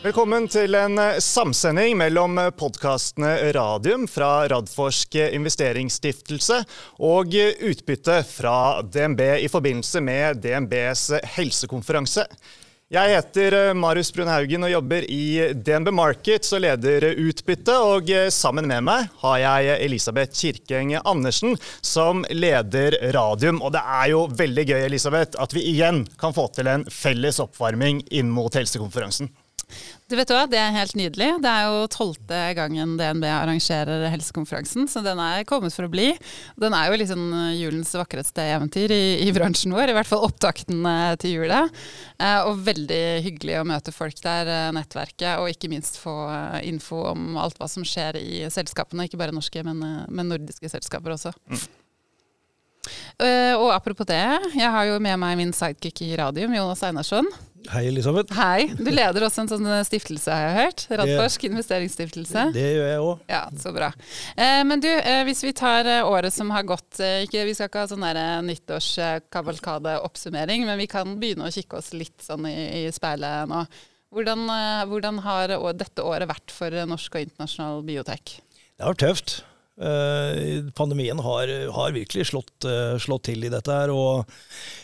Velkommen 0.00 0.46
til 0.48 0.72
en 0.78 0.94
eh, 0.96 1.18
samsending 1.20 1.92
mellom 2.00 2.38
eh, 2.40 2.46
podkastene 2.56 3.34
Radium 3.52 4.06
fra 4.08 4.46
Radforsk 4.48 5.18
investeringsstiftelse 5.26 6.56
og 7.04 7.36
utbytte 7.36 8.22
fra 8.24 8.80
DNB 8.80 9.20
i 9.44 9.50
forbindelse 9.52 10.00
med 10.00 10.40
DNBs 10.40 11.02
helsekonferanse. 11.34 12.24
Jeg 12.96 13.12
heter 13.12 13.58
eh, 13.58 13.74
Marius 13.76 14.08
Brunhaugen 14.16 14.64
og 14.64 14.72
jobber 14.72 15.04
i 15.04 15.50
DNB 15.52 15.92
Markets 15.92 16.56
og 16.56 16.64
leder 16.64 17.10
utbytte. 17.20 17.76
Og 17.92 18.08
sammen 18.32 18.72
med 18.72 18.88
meg 18.88 19.12
har 19.20 19.36
jeg 19.44 19.76
Elisabeth 19.84 20.32
Kirkeng 20.40 20.94
Andersen 21.02 21.60
som 21.84 22.24
leder 22.32 22.96
Radium. 23.12 23.60
Og 23.60 23.76
det 23.76 23.84
er 23.84 24.08
jo 24.14 24.24
veldig 24.32 24.66
gøy 24.72 24.80
Elisabeth, 24.88 25.36
at 25.36 25.52
vi 25.52 25.68
igjen 25.74 26.06
kan 26.16 26.32
få 26.32 26.48
til 26.56 26.72
en 26.72 26.88
felles 26.88 27.44
oppvarming 27.44 28.00
inn 28.08 28.32
mot 28.32 28.56
helsekonferansen. 28.56 29.28
Du 30.10 30.16
vet 30.18 30.30
hva, 30.32 30.42
Det 30.50 30.58
er 30.58 30.74
helt 30.74 30.96
nydelig. 30.98 31.28
Det 31.42 31.50
er 31.50 31.68
jo 31.70 31.86
tolvte 31.92 32.38
gangen 32.58 32.96
DNB 32.98 33.26
arrangerer 33.30 34.08
helsekonferansen, 34.10 34.88
så 34.90 35.02
den 35.04 35.20
er 35.22 35.46
kommet 35.48 35.74
for 35.74 35.86
å 35.86 35.92
bli. 35.92 36.08
Den 36.60 36.74
er 36.74 36.90
jo 36.90 36.98
liksom 36.98 37.26
julens 37.54 37.92
vakreste 37.94 38.44
eventyr 38.56 38.90
i, 38.94 39.02
i 39.26 39.30
bransjen 39.34 39.74
vår, 39.76 39.92
i 39.92 39.96
hvert 39.96 40.10
fall 40.10 40.26
opptakten 40.26 40.82
eh, 40.90 41.14
til 41.22 41.36
jula. 41.38 41.62
Eh, 42.18 42.40
og 42.48 42.64
veldig 42.66 43.02
hyggelig 43.26 43.60
å 43.60 43.66
møte 43.70 43.94
folk 43.94 44.18
der, 44.24 44.50
eh, 44.50 44.70
nettverket, 44.74 45.38
og 45.38 45.52
ikke 45.52 45.70
minst 45.70 46.00
få 46.02 46.16
info 46.66 47.04
om 47.12 47.38
alt 47.40 47.60
hva 47.60 47.70
som 47.70 47.86
skjer 47.86 48.18
i 48.20 48.42
selskapene. 48.50 49.06
Ikke 49.06 49.20
bare 49.20 49.36
norske, 49.36 49.62
men, 49.66 49.84
men 50.10 50.34
nordiske 50.34 50.74
selskaper 50.74 51.14
også. 51.14 51.34
Mm. 51.50 51.68
Uh, 53.20 53.54
og 53.60 53.68
apropos 53.74 54.08
det, 54.08 54.22
jeg 54.56 54.70
har 54.72 54.86
jo 54.88 54.96
med 55.02 55.18
meg 55.20 55.36
min 55.36 55.52
sidekick 55.52 56.00
i 56.06 56.14
radium, 56.16 56.54
Jonas 56.56 56.80
Einarsson. 56.86 57.28
Hei, 57.68 57.82
Elisabeth. 57.90 58.32
Hei. 58.34 58.70
Du 58.78 58.88
leder 58.88 59.22
også 59.26 59.42
en 59.42 59.48
sånn 59.50 59.84
stiftelse, 59.84 60.32
har 60.32 60.40
jeg 60.46 60.54
hørt. 60.56 60.86
Radforsk 61.00 61.44
investeringsstiftelse. 61.50 62.44
Det 62.54 62.70
gjør 62.76 62.88
jeg 62.88 63.00
òg. 63.04 63.18
Ja, 63.30 63.50
så 63.60 63.72
bra. 63.76 63.88
Uh, 64.38 64.62
men 64.66 64.80
du, 64.80 64.88
uh, 64.88 65.24
hvis 65.28 65.44
vi 65.44 65.52
tar 65.56 66.04
året 66.08 66.32
som 66.34 66.50
har 66.54 66.62
gått 66.68 67.00
ikke, 67.00 67.44
Vi 67.50 67.54
skal 67.56 67.68
ikke 67.68 67.80
ha 67.84 67.88
sånn 67.90 68.06
nyttårskavalkade-oppsummering, 68.48 70.60
men 70.68 70.76
vi 70.80 70.86
kan 70.90 71.18
begynne 71.20 71.46
å 71.48 71.54
kikke 71.54 71.76
oss 71.82 71.90
litt 71.92 72.20
sånn 72.24 72.44
i, 72.48 72.56
i 72.80 72.82
speilet 72.94 73.48
nå. 73.50 73.60
Hvordan, 74.10 74.40
hvordan 74.90 75.16
har 75.22 75.46
dette 75.78 76.02
året 76.02 76.28
vært 76.30 76.50
for 76.50 76.70
norsk 76.90 77.14
og 77.14 77.20
internasjonal 77.28 77.82
biotek? 77.86 78.24
Det 78.74 78.82
har 78.82 78.90
vært 78.96 79.04
tøft. 79.04 79.30
Eh, 79.80 80.64
pandemien 80.76 81.18
har, 81.18 81.48
har 81.72 81.92
virkelig 81.92 82.26
slått, 82.28 82.64
eh, 82.68 82.98
slått, 83.00 83.24
til 83.30 83.46
i 83.46 83.52
dette 83.52 83.72
her 83.72 83.92
og 83.94 84.28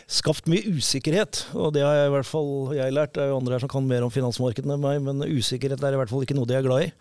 skapt 0.09 0.49
mye 0.49 0.77
usikkerhet. 0.77 1.43
Og 1.53 1.75
det 1.75 1.83
har 1.85 1.99
jeg 1.99 2.09
i 2.09 2.15
hvert 2.15 2.29
fall 2.29 2.73
jeg 2.77 2.95
lært. 2.95 3.13
Det 3.13 3.25
er 3.25 3.29
jo 3.29 3.37
andre 3.37 3.57
her 3.57 3.65
som 3.65 3.73
kan 3.75 3.85
mer 3.85 4.07
om 4.07 4.13
finansmarkedene 4.13 4.73
enn 4.73 4.87
meg, 4.87 5.03
men 5.05 5.21
usikkerhet 5.27 5.83
er 5.83 5.93
i 5.93 6.01
hvert 6.01 6.09
fall 6.13 6.25
ikke 6.25 6.37
noe 6.39 6.49
de 6.49 6.57
er 6.57 6.65
glad 6.65 6.87
i. 6.87 6.91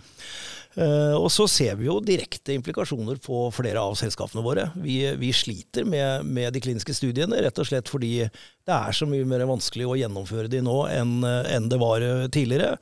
Uh, 0.76 1.16
og 1.16 1.30
så 1.32 1.46
ser 1.48 1.78
vi 1.78 1.86
jo 1.86 1.94
direkte 2.04 2.52
implikasjoner 2.52 3.16
på 3.24 3.46
flere 3.56 3.80
av 3.80 3.94
selskapene 3.96 4.42
våre. 4.44 4.66
Vi, 4.76 4.98
vi 5.16 5.30
sliter 5.32 5.86
med, 5.88 6.26
med, 6.28 6.50
de 6.52 6.60
kliniske 6.60 6.92
studiene, 6.92 7.38
rett 7.40 7.56
og 7.56 7.64
slett 7.64 7.88
fordi 7.88 8.26
det 8.28 8.74
er 8.74 8.92
så 8.92 9.08
mye 9.08 9.24
mer 9.24 9.46
vanskelig 9.48 9.86
å 9.88 9.96
gjennomføre 9.96 10.52
de 10.52 10.60
nå 10.60 10.82
enn, 10.92 11.22
enn 11.24 11.70
det 11.72 11.80
var 11.80 12.04
tidligere. 12.34 12.74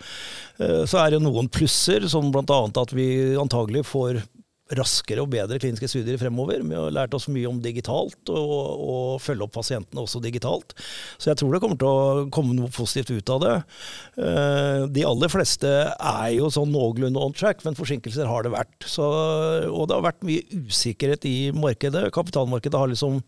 Så 0.58 0.98
er 0.98 1.14
det 1.14 1.22
noen 1.22 1.46
plusser, 1.52 2.08
som 2.10 2.32
bl.a. 2.34 2.60
at 2.82 2.96
vi 2.96 3.06
antagelig 3.38 3.84
får 3.92 4.24
raskere 4.72 5.20
og 5.20 5.28
bedre 5.34 5.58
kliniske 5.60 5.90
studier 5.92 6.16
fremover. 6.20 6.62
Vi 6.64 6.76
har 6.76 6.94
lært 6.94 7.14
oss 7.16 7.26
mye 7.28 7.48
om 7.50 7.60
digitalt, 7.62 8.30
og, 8.32 8.54
og, 8.80 9.08
følge 9.20 9.44
opp 9.44 9.52
pasientene 9.58 10.00
også 10.00 10.22
digitalt. 10.24 10.72
Så 11.20 11.30
jeg 11.30 11.40
tror 11.40 11.52
det 11.52 11.60
kommer 11.62 11.80
til 11.80 11.90
å 11.90 12.26
komme 12.32 12.56
noe 12.56 12.72
positivt 12.72 13.12
ut 13.12 13.32
av 13.34 13.42
det. 13.44 13.54
Eh, 14.16 14.86
de 14.96 15.04
aller 15.04 15.32
fleste 15.32 15.72
er 15.92 16.28
jo 16.38 16.48
sånn 16.52 16.72
noenlunde 16.72 17.20
on 17.20 17.36
track, 17.36 17.60
men 17.66 17.76
forsinkelser 17.76 18.30
har 18.30 18.46
det 18.46 18.54
vært. 18.56 18.88
Så, 18.88 19.04
og 19.68 19.90
det 19.90 19.98
har 19.98 20.08
vært 20.08 20.24
mye 20.24 20.64
usikkerhet 20.64 21.28
i 21.28 21.36
markedet. 21.56 22.08
Kapitalmarkedet 22.16 22.80
har 22.80 22.92
liksom 22.92 23.20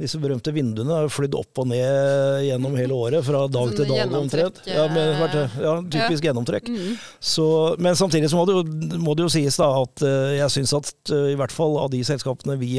disse 0.00 0.20
berømte 0.22 0.54
vinduene 0.54 1.00
har 1.00 1.12
flydd 1.12 1.36
opp 1.38 1.62
og 1.62 1.70
ned 1.70 2.44
gjennom 2.48 2.76
hele 2.78 2.96
året, 2.96 3.24
fra 3.26 3.44
dag 3.46 3.70
sånn 3.70 3.78
til 3.78 3.90
dag 3.90 4.18
omtrent. 4.18 4.60
Ja, 4.68 4.86
med, 4.90 5.38
ja, 5.60 5.76
typisk 5.82 6.20
ja. 6.20 6.30
gjennomtrekk. 6.30 6.70
Mm. 6.72 6.98
Så, 7.20 7.46
men 7.82 7.98
samtidig 7.98 8.30
så 8.32 8.40
må 8.40 8.46
det, 8.48 8.58
jo, 8.58 8.98
må 9.02 9.16
det 9.16 9.26
jo 9.26 9.32
sies 9.32 9.58
da 9.60 9.70
at 9.82 10.04
uh, 10.04 10.34
jeg 10.34 10.52
syns 10.58 10.76
at 10.76 10.92
uh, 11.14 11.30
i 11.32 11.38
hvert 11.38 11.54
fall 11.54 11.78
av 11.82 11.92
de 11.94 12.02
selskapene 12.06 12.58
vi 12.60 12.76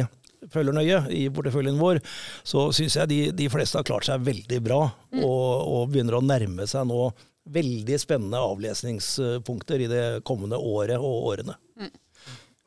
følger 0.51 0.75
nøye 0.75 0.99
i 1.13 1.25
porteføljen 1.33 1.79
vår, 1.79 2.01
så 2.45 2.69
syns 2.75 2.97
jeg 2.99 3.11
de, 3.11 3.19
de, 3.35 3.49
fleste 3.51 3.79
har 3.79 3.87
klart 3.87 4.07
seg 4.07 4.25
veldig 4.25 4.59
bra, 4.65 4.81
mm. 5.15 5.23
og, 5.25 5.47
og, 5.65 5.87
begynner 5.93 6.19
å 6.19 6.25
nærme 6.25 6.67
seg 6.69 6.87
nå 6.89 7.09
veldig 7.55 7.97
spennende 8.01 8.41
avlesningspunkter 8.41 9.85
i 9.85 9.89
det 9.89 10.05
kommende 10.25 10.57
året 10.57 10.97
og 10.97 11.29
årene. 11.31 11.57
Mm. 11.77 11.91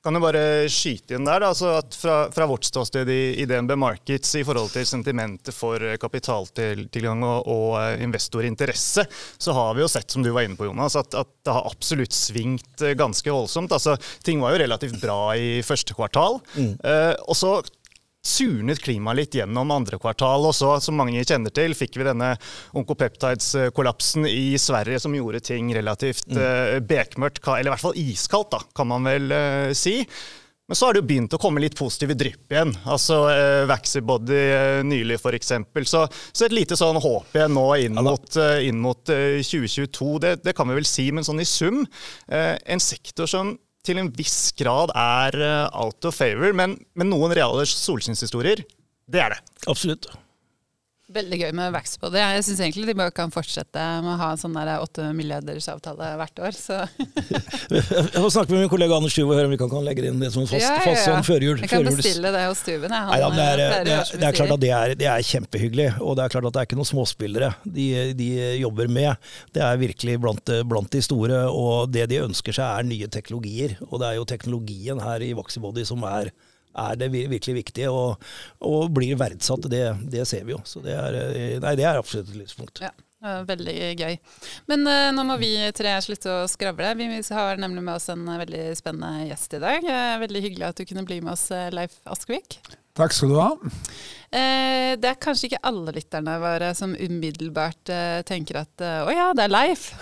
Kan 0.08 0.16
jo 0.16 0.22
bare 0.24 0.42
skyte 0.72 1.18
inn 1.18 1.26
der, 1.28 1.42
da, 1.42 1.50
altså 1.52 1.74
at 1.82 1.92
fra, 1.92 2.14
fra, 2.32 2.46
vårt 2.48 2.64
ståsted 2.64 3.10
i, 3.12 3.42
i, 3.42 3.44
DNB 3.44 3.74
Markets 3.76 4.30
i 4.40 4.44
forhold 4.46 4.70
til 4.72 4.86
sentimentet 4.88 5.52
for 5.52 5.82
kapitaltilgang 6.00 7.20
og, 7.28 7.50
og 7.52 7.74
eh, 7.76 8.00
investorinteresse, 8.06 9.04
så 9.36 9.56
har 9.58 9.76
vi 9.76 9.84
jo 9.84 9.90
sett, 9.92 10.08
som 10.08 10.24
du 10.24 10.30
var 10.32 10.48
inne 10.48 10.56
på, 10.56 10.64
Jonas, 10.64 10.96
at, 10.96 11.12
at, 11.12 11.28
det 11.44 11.52
har 11.52 11.68
absolutt 11.68 12.16
svingt 12.16 12.80
eh, 12.80 12.96
ganske 12.96 13.28
voldsomt. 13.28 13.74
Altså, 13.76 13.98
ting 14.24 14.40
var 14.40 14.56
jo 14.56 14.62
relativt 14.64 14.96
bra 15.04 15.18
i 15.36 15.60
første 15.60 15.92
kvartal. 15.98 16.40
Mm. 16.56 16.72
Eh, 16.80 17.12
og 17.28 17.36
så 17.36 17.52
surnet 18.24 18.82
klimaet 18.82 19.18
litt 19.18 19.36
gjennom 19.38 19.70
andre 19.74 19.98
kvartal. 20.00 20.48
Og 20.48 20.56
så, 20.56 20.74
som 20.82 20.98
mange 20.98 21.24
kjenner 21.24 21.54
til, 21.54 21.76
fikk 21.78 22.00
vi 22.00 22.08
denne 22.08 22.34
onkopeptides-kollapsen 22.78 24.28
i 24.30 24.58
Sverige 24.60 25.00
som 25.04 25.16
gjorde 25.16 25.44
ting 25.50 25.70
relativt 25.76 26.28
mm. 26.30 26.42
uh, 26.42 26.74
bekmørkt, 26.84 27.46
eller 27.46 27.70
i 27.70 27.74
hvert 27.76 27.86
fall 27.86 28.02
iskaldt, 28.02 28.52
da, 28.56 28.62
kan 28.76 28.90
man 28.90 29.08
vel 29.08 29.32
uh, 29.32 29.72
si. 29.76 30.02
Men 30.68 30.76
så 30.76 30.86
har 30.86 30.92
det 30.92 31.00
jo 31.00 31.08
begynt 31.08 31.32
å 31.32 31.38
komme 31.40 31.62
litt 31.64 31.78
positive 31.78 32.12
drypp 32.18 32.52
igjen. 32.52 32.74
Altså 32.92 33.22
uh, 33.24 33.64
Vaxibody 33.70 34.40
uh, 34.52 34.80
nylig 34.84 35.16
f.eks. 35.16 35.54
Så, 35.88 36.02
så 36.12 36.44
et 36.44 36.52
lite 36.52 36.76
sånn 36.76 37.00
håp 37.00 37.38
igjen 37.38 37.54
nå 37.56 37.64
inn 37.86 37.96
mot, 37.96 38.28
uh, 38.36 38.58
inn 38.60 38.82
mot 38.84 39.00
2022. 39.08 40.10
Det, 40.20 40.34
det, 40.44 40.52
kan 40.58 40.68
vi 40.68 40.76
vel 40.76 40.88
si, 40.88 41.06
men 41.08 41.24
sånn 41.24 41.40
i 41.40 41.48
sum. 41.48 41.86
en 42.28 42.82
sektor 42.82 43.30
som 43.30 43.54
til 43.88 44.00
en 44.00 44.10
viss 44.14 44.52
grad 44.58 44.92
er 44.94 45.38
eh, 45.40 45.76
out 45.80 46.08
of 46.08 46.16
favor, 46.18 46.52
men, 46.56 46.76
men 46.98 47.12
noen 47.12 47.34
reale 47.36 47.66
solskinnshistorier, 47.68 48.64
det 49.08 49.22
er 49.24 49.36
det. 49.36 49.42
Absolutt. 49.70 50.10
Veldig 51.08 51.38
gøy 51.40 51.52
med 51.56 51.70
vekst 51.72 51.96
på 52.02 52.10
det. 52.12 52.20
Jeg 52.20 52.42
syns 52.44 52.58
egentlig 52.60 52.82
de 52.90 52.94
bare 52.98 53.12
kan 53.16 53.30
fortsette 53.32 53.80
med 54.04 54.10
å 54.12 54.16
ha 54.20 54.26
en 54.34 54.40
sånn 54.40 54.56
åtte 54.58 55.06
milliarders 55.16 55.64
avtale 55.72 56.10
hvert 56.20 56.42
år. 56.44 56.56
Så. 56.58 56.82
jeg 57.72 58.12
får 58.12 58.32
snakke 58.34 58.52
med 58.52 58.66
min 58.66 58.68
kollega 58.68 58.98
Anders 58.98 59.14
Stuve 59.16 59.32
og 59.32 59.38
høre 59.38 59.48
om 59.48 59.54
vi 59.54 59.58
kan, 59.62 59.72
legge 59.86 60.04
inn 60.04 60.20
det 60.20 60.28
som 60.34 60.42
en 60.44 60.50
fast, 60.50 60.66
ja, 60.66 60.74
ja, 60.74 60.82
ja. 60.82 60.90
fast 60.90 61.08
sånn 61.08 61.24
førjul. 61.24 61.62
Jeg 61.64 61.72
kan 61.72 61.88
bestille 61.88 62.32
det 62.34 62.42
hos 62.44 62.60
Stuven. 62.60 62.92
Ja, 62.92 63.30
det, 63.32 63.46
er, 63.46 63.62
det, 63.62 63.68
er, 63.70 64.12
det, 64.12 64.26
er, 64.28 64.36
klart 64.36 64.52
at 64.58 64.62
det 64.66 64.72
er, 64.80 64.92
det 65.00 65.08
er, 65.08 65.24
kjempehyggelig, 65.30 65.88
og 66.04 66.18
det 66.18 66.26
er 66.26 66.34
klart 66.34 66.50
at 66.50 66.58
det 66.58 66.60
er 66.60 66.68
ikke 66.68 66.80
noen 66.82 66.90
småspillere 66.90 67.50
de, 67.64 67.88
de 68.18 68.28
jobber 68.60 68.92
med. 68.98 69.32
Det 69.56 69.64
er 69.64 69.80
virkelig 69.80 70.18
blant, 70.26 70.54
blant, 70.68 70.92
de 70.92 71.04
store, 71.08 71.40
og 71.48 71.88
det 71.94 72.04
de 72.12 72.20
ønsker 72.26 72.60
seg 72.60 72.68
er 72.68 72.90
nye 72.92 73.08
teknologier. 73.16 73.78
Og 73.88 73.96
det 74.04 74.12
er 74.12 74.20
jo 74.20 74.28
teknologien 74.28 75.00
her 75.00 75.24
i 75.24 75.32
Vaxibody 75.40 75.88
som 75.88 76.04
er 76.04 76.34
er 76.78 76.96
det 77.00 77.10
virkelig 77.14 77.58
viktig, 77.62 77.88
og, 77.90 78.24
og 78.64 78.88
blir 78.94 79.18
verdsatt. 79.20 79.68
Det, 79.70 79.84
det, 80.12 80.24
ser 80.28 80.46
vi 80.48 80.56
jo. 80.56 80.62
Så 80.68 80.82
det 80.84 80.96
er, 80.96 81.20
eh, 81.28 81.58
nei, 81.62 81.76
det 81.78 81.86
er 81.88 82.00
absolutt 82.00 82.32
et 82.32 82.42
lyspunkt. 82.44 82.82
Ja. 82.84 82.94
Veldig 83.18 83.72
gøy. 83.98 84.12
Men 84.70 84.84
uh, 84.86 85.08
nå 85.10 85.24
må 85.26 85.34
vi 85.40 85.50
tre 85.74 85.96
slutte 86.04 86.30
å 86.30 86.44
skravle. 86.46 86.92
Vi 87.00 87.08
har 87.34 87.58
nemlig 87.58 87.82
med 87.82 87.96
oss 87.96 88.06
en 88.14 88.22
veldig 88.30 88.68
spennende 88.78 89.26
gjest 89.26 89.56
i 89.58 89.62
dag. 89.64 89.88
Veldig 90.22 90.44
hyggelig 90.44 90.68
at 90.68 90.78
du 90.78 90.86
kunne 90.86 91.02
bli 91.08 91.18
med 91.18 91.34
oss, 91.34 91.48
Leif 91.74 91.98
Askvik. 92.06 92.60
Takk 92.98 93.14
skal 93.14 93.30
du 93.30 93.38
ha. 93.38 93.52
Eh, 94.28 94.92
det 95.00 95.08
er 95.08 95.20
kanskje 95.22 95.46
ikke 95.48 95.60
alle 95.64 95.92
lytterne 95.96 96.34
våre 96.42 96.72
som 96.76 96.90
umiddelbart 96.92 97.92
eh, 97.94 98.18
tenker 98.28 98.58
at 98.60 98.82
eh, 98.84 99.06
å 99.06 99.14
ja, 99.14 99.30
det 99.36 99.46
er 99.46 99.54
Leif. 99.54 99.88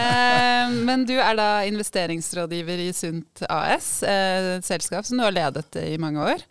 Eh, 0.00 0.72
men 0.86 1.04
du 1.08 1.14
er 1.20 1.36
da 1.36 1.62
investeringsrådgiver 1.68 2.80
i 2.82 2.90
Sunt 2.96 3.42
AS, 3.48 4.02
eh, 4.06 4.56
et 4.56 4.66
selskap 4.66 5.06
som 5.06 5.18
du 5.18 5.24
har 5.24 5.34
ledet 5.34 5.76
i 5.82 5.98
mange 6.00 6.24
år. 6.32 6.44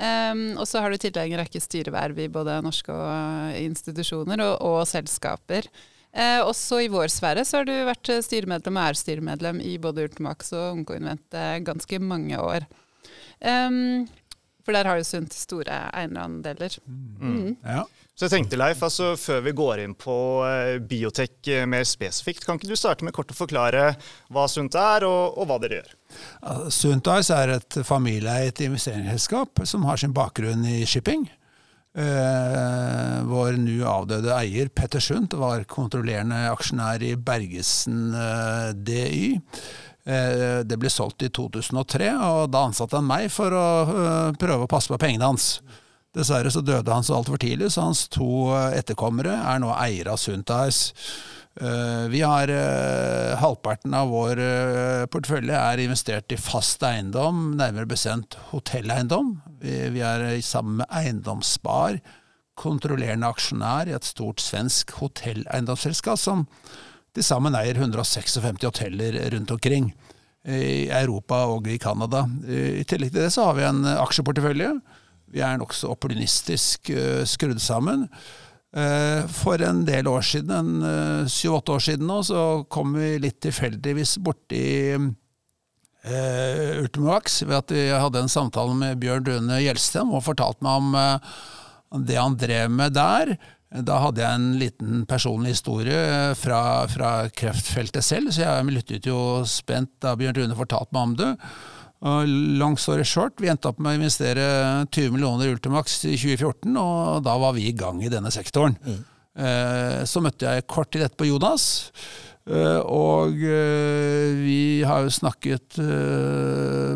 Eh, 0.00 0.32
og 0.56 0.64
så 0.68 0.80
har 0.82 0.90
du 0.90 0.96
i 0.96 1.02
tillegg 1.04 1.34
en 1.34 1.42
rekke 1.42 1.62
styreverv 1.62 2.22
i 2.24 2.30
både 2.32 2.58
norske 2.64 2.96
institusjoner 3.60 4.42
og, 4.46 4.54
og 4.64 4.80
selskaper. 4.88 5.68
også 6.46 6.80
i 6.84 6.88
vår 6.88 7.10
sfære 7.10 7.44
så 7.44 7.60
har 7.60 7.68
du 7.68 7.74
vært 7.88 8.10
styremedlem 8.24 8.76
og 8.78 8.88
er 8.88 8.98
styremedlem 8.98 9.60
i 9.60 9.76
både 9.82 10.08
Ultimax 10.08 10.52
og 10.54 10.78
Onkoinvent 10.78 11.38
ganske 11.66 12.00
mange 12.00 12.38
år. 12.38 12.68
Um, 13.44 14.06
for 14.64 14.76
der 14.76 14.88
har 14.88 15.00
jo 15.00 15.06
Sunt 15.06 15.34
store 15.36 15.76
eierandeler. 15.92 16.78
Mm. 16.88 17.34
Mm. 17.34 17.52
Ja. 17.62 17.84
Så 18.14 18.28
jeg 18.28 18.34
tenkte, 18.36 18.58
Leif, 18.60 18.82
altså 18.86 19.14
Før 19.18 19.40
vi 19.42 19.52
går 19.58 19.80
inn 19.82 19.94
på 19.98 20.16
uh, 20.46 20.76
biotek 20.78 21.36
uh, 21.50 21.64
mer 21.66 21.86
spesifikt, 21.88 22.44
kan 22.46 22.60
ikke 22.60 22.70
du 22.70 22.78
starte 22.78 23.06
med 23.06 23.14
kort 23.16 23.32
å 23.34 23.38
forklare 23.38 23.88
hva 24.32 24.48
Sunt 24.50 24.78
er, 24.78 25.06
og, 25.08 25.38
og 25.38 25.50
hva 25.50 25.60
dere 25.62 25.80
gjør? 25.80 25.94
Uh, 26.40 26.66
Sunt 26.72 27.10
AS 27.10 27.32
er 27.34 27.56
et 27.56 27.80
familieeid 27.86 28.62
investeringsselskap 28.68 29.64
som 29.66 29.88
har 29.88 30.00
sin 30.00 30.14
bakgrunn 30.16 30.62
i 30.68 30.84
shipping. 30.88 31.26
Eh, 31.94 33.18
vår 33.22 33.54
nå 33.62 33.76
avdøde 33.86 34.32
eier 34.34 34.66
Petter 34.74 34.98
Sundt 34.98 35.36
var 35.38 35.62
kontrollerende 35.70 36.40
aksjonær 36.50 37.04
i 37.06 37.12
Bergesen 37.14 38.08
eh, 38.18 38.72
DY. 38.74 39.28
Eh, 40.04 40.60
det 40.68 40.76
ble 40.76 40.90
solgt 40.92 41.24
i 41.24 41.30
2003, 41.32 42.10
og 42.12 42.50
da 42.52 42.66
ansatte 42.68 42.98
han 42.98 43.08
meg 43.08 43.30
for 43.32 43.54
å 43.56 43.68
eh, 43.88 44.34
prøve 44.40 44.66
å 44.66 44.70
passe 44.70 44.92
på 44.92 45.00
pengene 45.00 45.30
hans. 45.30 45.62
Dessverre 46.14 46.52
så 46.52 46.60
døde 46.62 46.92
han 46.92 47.06
så 47.06 47.16
altfor 47.16 47.40
tidlig, 47.40 47.70
så 47.72 47.86
hans 47.88 48.04
to 48.12 48.50
eh, 48.52 48.76
etterkommere 48.82 49.38
er 49.40 49.62
nå 49.64 49.72
eiere 49.76 50.14
av 50.14 50.20
Sundt 50.20 50.52
vi 51.54 52.18
har 52.18 52.50
halvparten 53.38 53.92
av 53.94 54.08
vår 54.10 54.40
portefølje 55.06 55.54
er 55.54 55.82
investert 55.84 56.32
i 56.34 56.38
fast 56.40 56.82
eiendom, 56.82 57.52
nærmere 57.54 57.86
bestemt 57.86 58.34
hotelleiendom. 58.48 59.28
Vi 59.62 60.02
er 60.02 60.24
sammen 60.42 60.80
med 60.80 60.90
Eiendomsspar, 60.90 62.00
kontrollerende 62.58 63.30
aksjonær 63.30 63.86
i 63.86 63.94
et 63.94 64.08
stort 64.08 64.42
svensk 64.42 64.96
hotelleiendomsselskap 64.98 66.18
som 66.18 66.42
til 67.14 67.26
sammen 67.26 67.54
eier 67.58 67.78
156 67.78 68.40
hoteller 68.64 69.20
rundt 69.34 69.54
omkring 69.54 69.92
i 70.44 70.90
Europa 70.92 71.44
og 71.48 71.68
i 71.72 71.78
Canada. 71.80 72.26
I 72.44 72.84
tillegg 72.84 73.14
til 73.14 73.22
det 73.24 73.32
så 73.32 73.46
har 73.48 73.56
vi 73.56 73.64
en 73.64 73.84
aksjeportefølje. 73.94 74.74
Vi 75.34 75.42
er 75.42 75.56
nokså 75.58 75.90
opportunistisk 75.94 76.90
uh, 76.94 77.22
skrudd 77.26 77.62
sammen. 77.62 78.08
Eh, 78.74 79.22
for 79.30 79.62
en 79.62 79.84
del 79.86 80.08
år 80.10 80.24
siden, 80.26 80.50
en 80.82 81.28
syv-åtte 81.30 81.76
år 81.76 81.82
siden 81.86 82.08
nå, 82.10 82.16
så 82.26 82.64
kom 82.66 82.96
vi 82.98 83.12
litt 83.22 83.36
tilfeldigvis 83.44 84.16
borti 84.18 84.64
uh, 84.98 86.80
Ultimovax 86.80 87.44
ved 87.46 87.54
at 87.60 87.74
vi 87.74 87.84
hadde 87.94 88.24
en 88.24 88.32
samtale 88.32 88.74
med 88.74 88.98
Bjørn 88.98 89.28
Dune 89.28 89.60
Gjelsten 89.62 90.10
og 90.10 90.26
fortalte 90.26 90.66
meg 90.66 90.90
om 91.94 92.02
det 92.02 92.18
han 92.18 92.34
drev 92.34 92.74
med 92.74 92.96
der. 92.98 93.36
Da 93.82 93.96
hadde 94.04 94.22
jeg 94.22 94.38
en 94.38 94.50
liten 94.60 95.06
personlig 95.10 95.56
historie 95.56 96.34
fra, 96.38 96.60
fra 96.90 97.12
kreftfeltet 97.34 98.06
selv, 98.06 98.30
så 98.30 98.44
jeg 98.44 98.74
lyttet 98.74 99.08
jo 99.10 99.18
spent 99.50 99.90
da 100.04 100.12
Bjørn 100.18 100.36
Rune 100.38 100.58
fortalte 100.58 100.94
meg 100.94 101.08
om 101.08 101.16
det. 101.18 101.30
Long 102.60 102.76
story 102.78 103.06
short, 103.08 103.40
vi 103.42 103.48
endte 103.50 103.70
opp 103.72 103.80
med 103.82 103.96
å 103.96 103.98
investere 103.98 104.44
20 104.92 105.16
millioner 105.16 105.48
i 105.48 105.56
Ultimax 105.56 106.04
i 106.04 106.14
2014, 106.14 106.76
og 106.78 107.24
da 107.26 107.34
var 107.40 107.56
vi 107.56 107.66
i 107.70 107.74
gang 107.74 108.02
i 108.04 108.12
denne 108.12 108.30
sektoren. 108.34 108.76
Mm. 108.84 109.02
Så 110.06 110.22
møtte 110.22 110.46
jeg 110.46 110.68
kort 110.70 110.92
tid 110.94 111.08
etterpå 111.08 111.26
Jonas. 111.26 111.64
Eh, 112.44 112.80
og 112.92 113.40
eh, 113.40 114.36
vi 114.36 114.84
har 114.84 115.06
jo 115.06 115.12
snakket 115.16 115.78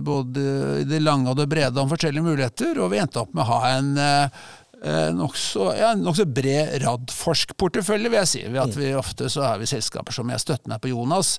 både 0.05 0.43
i 0.83 0.85
det 0.85 1.01
lange 1.01 1.33
og 1.33 1.39
det 1.41 1.49
brede 1.49 1.81
om 1.81 1.89
forskjellige 1.89 2.27
muligheter, 2.27 2.77
og 2.83 2.93
vi 2.93 3.01
endte 3.01 3.23
opp 3.23 3.33
med 3.33 3.47
å 3.47 3.49
ha 3.55 3.61
en 3.79 3.91
nokså 5.15 5.73
ja, 5.75 5.89
nok 5.99 6.21
bred 6.31 6.77
Radforsk-portefølje, 6.85 8.11
vil 8.13 8.21
jeg 8.21 8.31
si. 8.31 8.43
Ved 8.47 8.61
at 8.63 8.77
mm. 8.77 8.81
vi 8.83 8.93
ofte 8.95 9.31
så 9.33 9.43
er 9.49 9.59
vi 9.59 9.67
selskaper 9.71 10.15
som 10.15 10.31
jeg 10.31 10.45
støtter 10.45 10.71
meg 10.71 10.83
på 10.85 10.93
Jonas. 10.93 11.37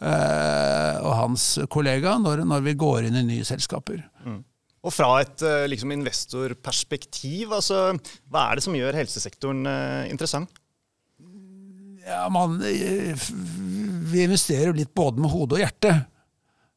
Eh, 0.00 0.94
og 1.04 1.12
hans 1.12 1.58
kollega 1.68 2.14
når, 2.22 2.46
når, 2.48 2.62
vi 2.64 2.78
går 2.80 3.08
inn 3.08 3.18
i 3.20 3.26
nye 3.26 3.44
selskaper. 3.44 4.00
Mm. 4.24 4.40
Og 4.80 4.94
fra 4.96 5.10
et 5.20 5.44
eh, 5.44 5.66
liksom, 5.68 5.92
investorperspektiv, 5.92 7.52
altså, 7.52 7.90
hva 8.32 8.46
er 8.48 8.56
det 8.56 8.64
som 8.64 8.78
gjør 8.78 8.96
helsesektoren 8.96 9.68
eh, 9.68 10.06
interessant? 10.12 10.56
Ja, 12.00 12.24
man, 12.32 12.56
vi 12.64 14.24
investerer 14.24 14.72
litt 14.74 14.94
både 14.96 15.20
med 15.20 15.30
hode 15.30 15.58
og 15.58 15.60
hjerte. 15.60 15.92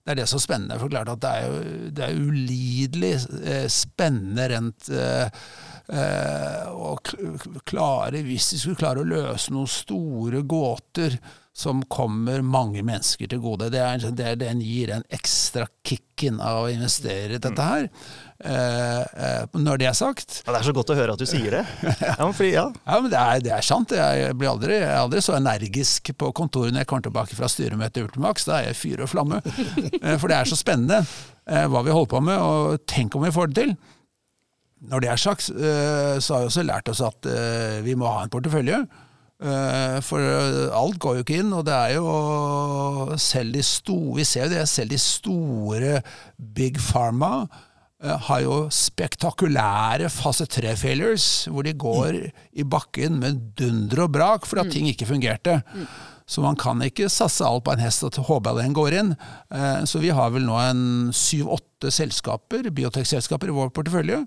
Det 0.04 0.12
er 0.12 0.20
det 0.20 0.26
som 0.28 0.40
er 0.40 0.44
spennende. 0.44 0.80
For 0.82 0.92
klart 0.92 1.12
at 1.14 1.22
det 1.24 1.30
er 1.32 1.46
jo 1.48 1.60
det 1.96 2.04
er 2.06 2.18
ulidelig 2.20 3.14
spennende 3.72 4.50
rent 4.52 4.90
å 6.74 6.92
klare, 7.68 8.24
hvis 8.28 8.50
de 8.52 8.60
skulle 8.60 8.80
klare 8.80 9.04
å 9.04 9.08
løse 9.08 9.54
noen 9.56 9.72
store 9.72 10.44
gåter 10.48 11.16
som 11.54 11.84
kommer 11.86 12.42
mange 12.42 12.82
mennesker 12.82 13.30
til 13.30 13.42
gode. 13.44 13.68
Det 13.70 13.82
er, 13.82 14.02
det, 14.18 14.32
den 14.42 14.62
gir 14.66 14.90
den 14.90 15.04
ekstra 15.14 15.68
kicken 15.86 16.40
av 16.42 16.64
å 16.64 16.72
investere 16.74 17.38
i 17.38 17.42
dette 17.42 17.68
her. 17.68 17.86
Eh, 18.44 19.02
eh, 19.04 19.44
når 19.62 19.80
det 19.80 19.88
er 19.88 19.96
sagt 19.96 20.40
ja, 20.42 20.50
Det 20.50 20.58
er 20.58 20.66
så 20.66 20.74
godt 20.76 20.90
å 20.92 20.98
høre 20.98 21.14
at 21.14 21.22
du 21.22 21.28
sier 21.30 21.60
det. 21.60 21.62
ja, 22.02 22.18
men, 22.18 22.34
fordi, 22.34 22.56
ja. 22.56 22.66
ja, 22.74 22.98
men 22.98 23.14
det, 23.14 23.22
er, 23.22 23.46
det 23.46 23.54
er 23.54 23.68
sant. 23.70 23.94
Jeg 23.94 24.34
blir 24.40 24.50
aldri, 24.50 24.80
jeg 24.82 24.98
aldri, 24.98 25.22
så 25.22 25.38
energisk 25.38 26.16
på 26.18 26.34
kontoret 26.36 26.74
når 26.74 26.84
jeg 26.84 26.90
kommer 26.90 27.08
tilbake 27.08 27.38
fra 27.38 27.52
styremøtet 27.54 28.02
i 28.02 28.08
Ultimax. 28.08 28.50
Da 28.50 28.58
er 28.58 28.72
jeg 28.72 28.82
fyr 28.82 29.06
og 29.06 29.14
flamme. 29.14 29.44
eh, 30.02 30.18
for 30.18 30.34
det 30.34 30.40
er 30.40 30.50
så 30.50 30.58
spennende 30.58 31.04
eh, 31.04 31.68
hva 31.70 31.86
vi 31.86 31.94
holder 31.94 32.16
på 32.18 32.26
med, 32.32 32.42
og 32.42 32.88
tenk 32.90 33.14
om 33.14 33.30
vi 33.30 33.36
får 33.36 33.54
det 33.54 33.62
til. 33.62 33.78
Når 34.90 35.06
det 35.06 35.14
er 35.14 35.22
sagt, 35.22 35.54
eh, 35.54 36.18
så 36.18 36.34
har 36.34 36.44
vi 36.44 36.50
også 36.50 36.66
lært 36.66 36.90
oss 36.92 37.06
at 37.06 37.30
eh, 37.30 37.80
vi 37.86 37.94
må 37.96 38.10
ha 38.10 38.26
en 38.26 38.34
portefølje. 38.34 38.84
Eh, 39.44 39.98
for 40.06 40.24
eh, 40.24 40.72
alt 40.72 41.00
går 41.04 41.18
jo 41.18 41.26
ikke 41.26 41.42
inn, 41.42 41.52
og 41.52 41.66
det 41.68 41.76
er 41.76 41.98
jo 41.98 43.18
selv 43.20 43.58
de 43.58 43.64
store 43.66 44.22
Vi 44.22 44.28
ser 44.28 44.48
jo 44.48 44.54
det, 44.54 44.64
selv 44.72 44.94
de 44.94 45.00
store 45.02 45.98
big 46.38 46.80
pharma 46.80 47.34
eh, 47.44 48.16
har 48.30 48.44
jo 48.46 48.62
spektakulære 48.72 50.08
fase 50.14 50.48
tre-failures, 50.48 51.50
hvor 51.52 51.68
de 51.68 51.76
går 51.76 52.22
i 52.56 52.64
bakken 52.64 53.20
med 53.20 53.44
dunder 53.60 54.06
og 54.06 54.16
brak 54.16 54.48
fordi 54.48 54.64
at 54.64 54.72
mm. 54.72 54.76
ting 54.78 54.90
ikke 54.94 55.12
fungerte. 55.12 55.60
Mm. 55.76 55.86
Så 56.24 56.40
man 56.40 56.56
kan 56.56 56.80
ikke 56.86 57.12
satse 57.12 57.44
alt 57.44 57.66
på 57.66 57.74
en 57.74 57.84
hest 57.84 58.06
og 58.08 58.16
håpe 58.30 58.54
at 58.54 58.62
den 58.62 58.72
går 58.74 58.96
inn. 58.96 59.10
Så 59.84 60.00
vi 60.00 60.14
har 60.16 60.32
vel 60.32 60.46
nå 60.48 60.56
en 60.56 60.86
syv-åtte 61.12 61.92
selskaper, 61.92 62.70
biotekselskaper 62.72 63.52
i 63.52 63.56
vår 63.58 63.74
portefølje. 63.76 64.22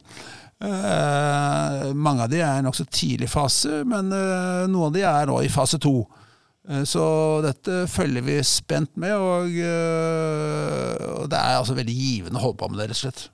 Uh, 0.56 1.92
mange 1.92 2.24
av 2.24 2.30
de 2.32 2.38
er 2.40 2.62
nokså 2.64 2.86
tidlig 2.88 3.28
fase, 3.28 3.82
men 3.84 4.08
uh, 4.08 4.64
noen 4.64 4.88
av 4.88 4.94
de 4.94 5.02
er 5.04 5.28
nå 5.28 5.42
i 5.44 5.52
fase 5.52 5.78
to. 5.82 5.98
Uh, 6.66 6.80
så 6.88 7.04
dette 7.44 7.82
følger 7.92 8.24
vi 8.24 8.38
spent 8.46 8.94
med, 8.96 9.12
og, 9.12 9.52
og, 9.52 11.26
det 11.28 11.42
er 11.42 11.58
altså 11.58 11.76
veldig 11.76 11.96
givende 11.98 12.40
å 12.40 12.46
holde 12.48 12.60
på 12.62 12.70
med 12.72 12.80
det, 12.80 12.88
rett 12.88 12.96
og 12.96 13.02
slett. 13.02 13.26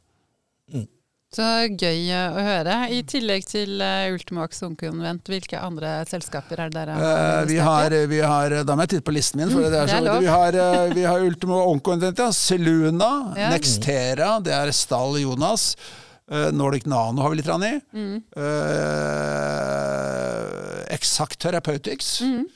Mm. 0.72 0.90
Så 1.32 1.46
gøy 1.70 2.10
å 2.12 2.42
høre. 2.44 2.74
I 2.92 2.98
tillegg 3.08 3.46
til 3.48 3.80
Ultimax 3.80 4.66
Ungkonvent, 4.66 5.30
hvilke 5.32 5.62
andre 5.62 5.94
selskaper 6.10 6.66
er 6.66 6.74
det 6.74 6.82
dere 6.82 6.98
har 6.98 7.48
vi 7.48 7.56
har, 7.62 7.96
vi 8.10 8.20
har, 8.20 8.58
Da 8.68 8.76
må 8.76 8.84
jeg 8.84 8.96
titte 8.98 9.06
på 9.06 9.14
listen 9.16 9.40
min. 9.40 9.48
For 9.54 9.62
mm, 9.62 9.70
det 9.72 9.78
er 9.78 9.88
så, 9.94 10.02
det 10.04 10.12
er 10.12 10.26
vi, 10.26 10.28
har, 10.34 10.60
vi 10.98 11.06
har 11.08 11.24
Ultimo 11.24 11.62
Onkonvent, 11.70 12.20
ja. 12.20 12.28
Seluna, 12.36 13.12
ja. 13.38 13.48
Nextera, 13.54 14.34
det 14.44 14.58
er 14.58 14.74
Stall 14.76 15.22
Jonas. 15.22 15.70
Uh, 16.32 16.48
Nordic 16.52 16.86
Nano 16.86 17.20
har 17.22 17.30
vi 17.30 17.36
litt 17.36 17.46
i. 17.62 17.80
Mm. 17.92 18.22
Uh, 18.36 18.42
Exact 20.94 21.38
Therapeutics. 21.40 22.20
Mm. 22.24 22.46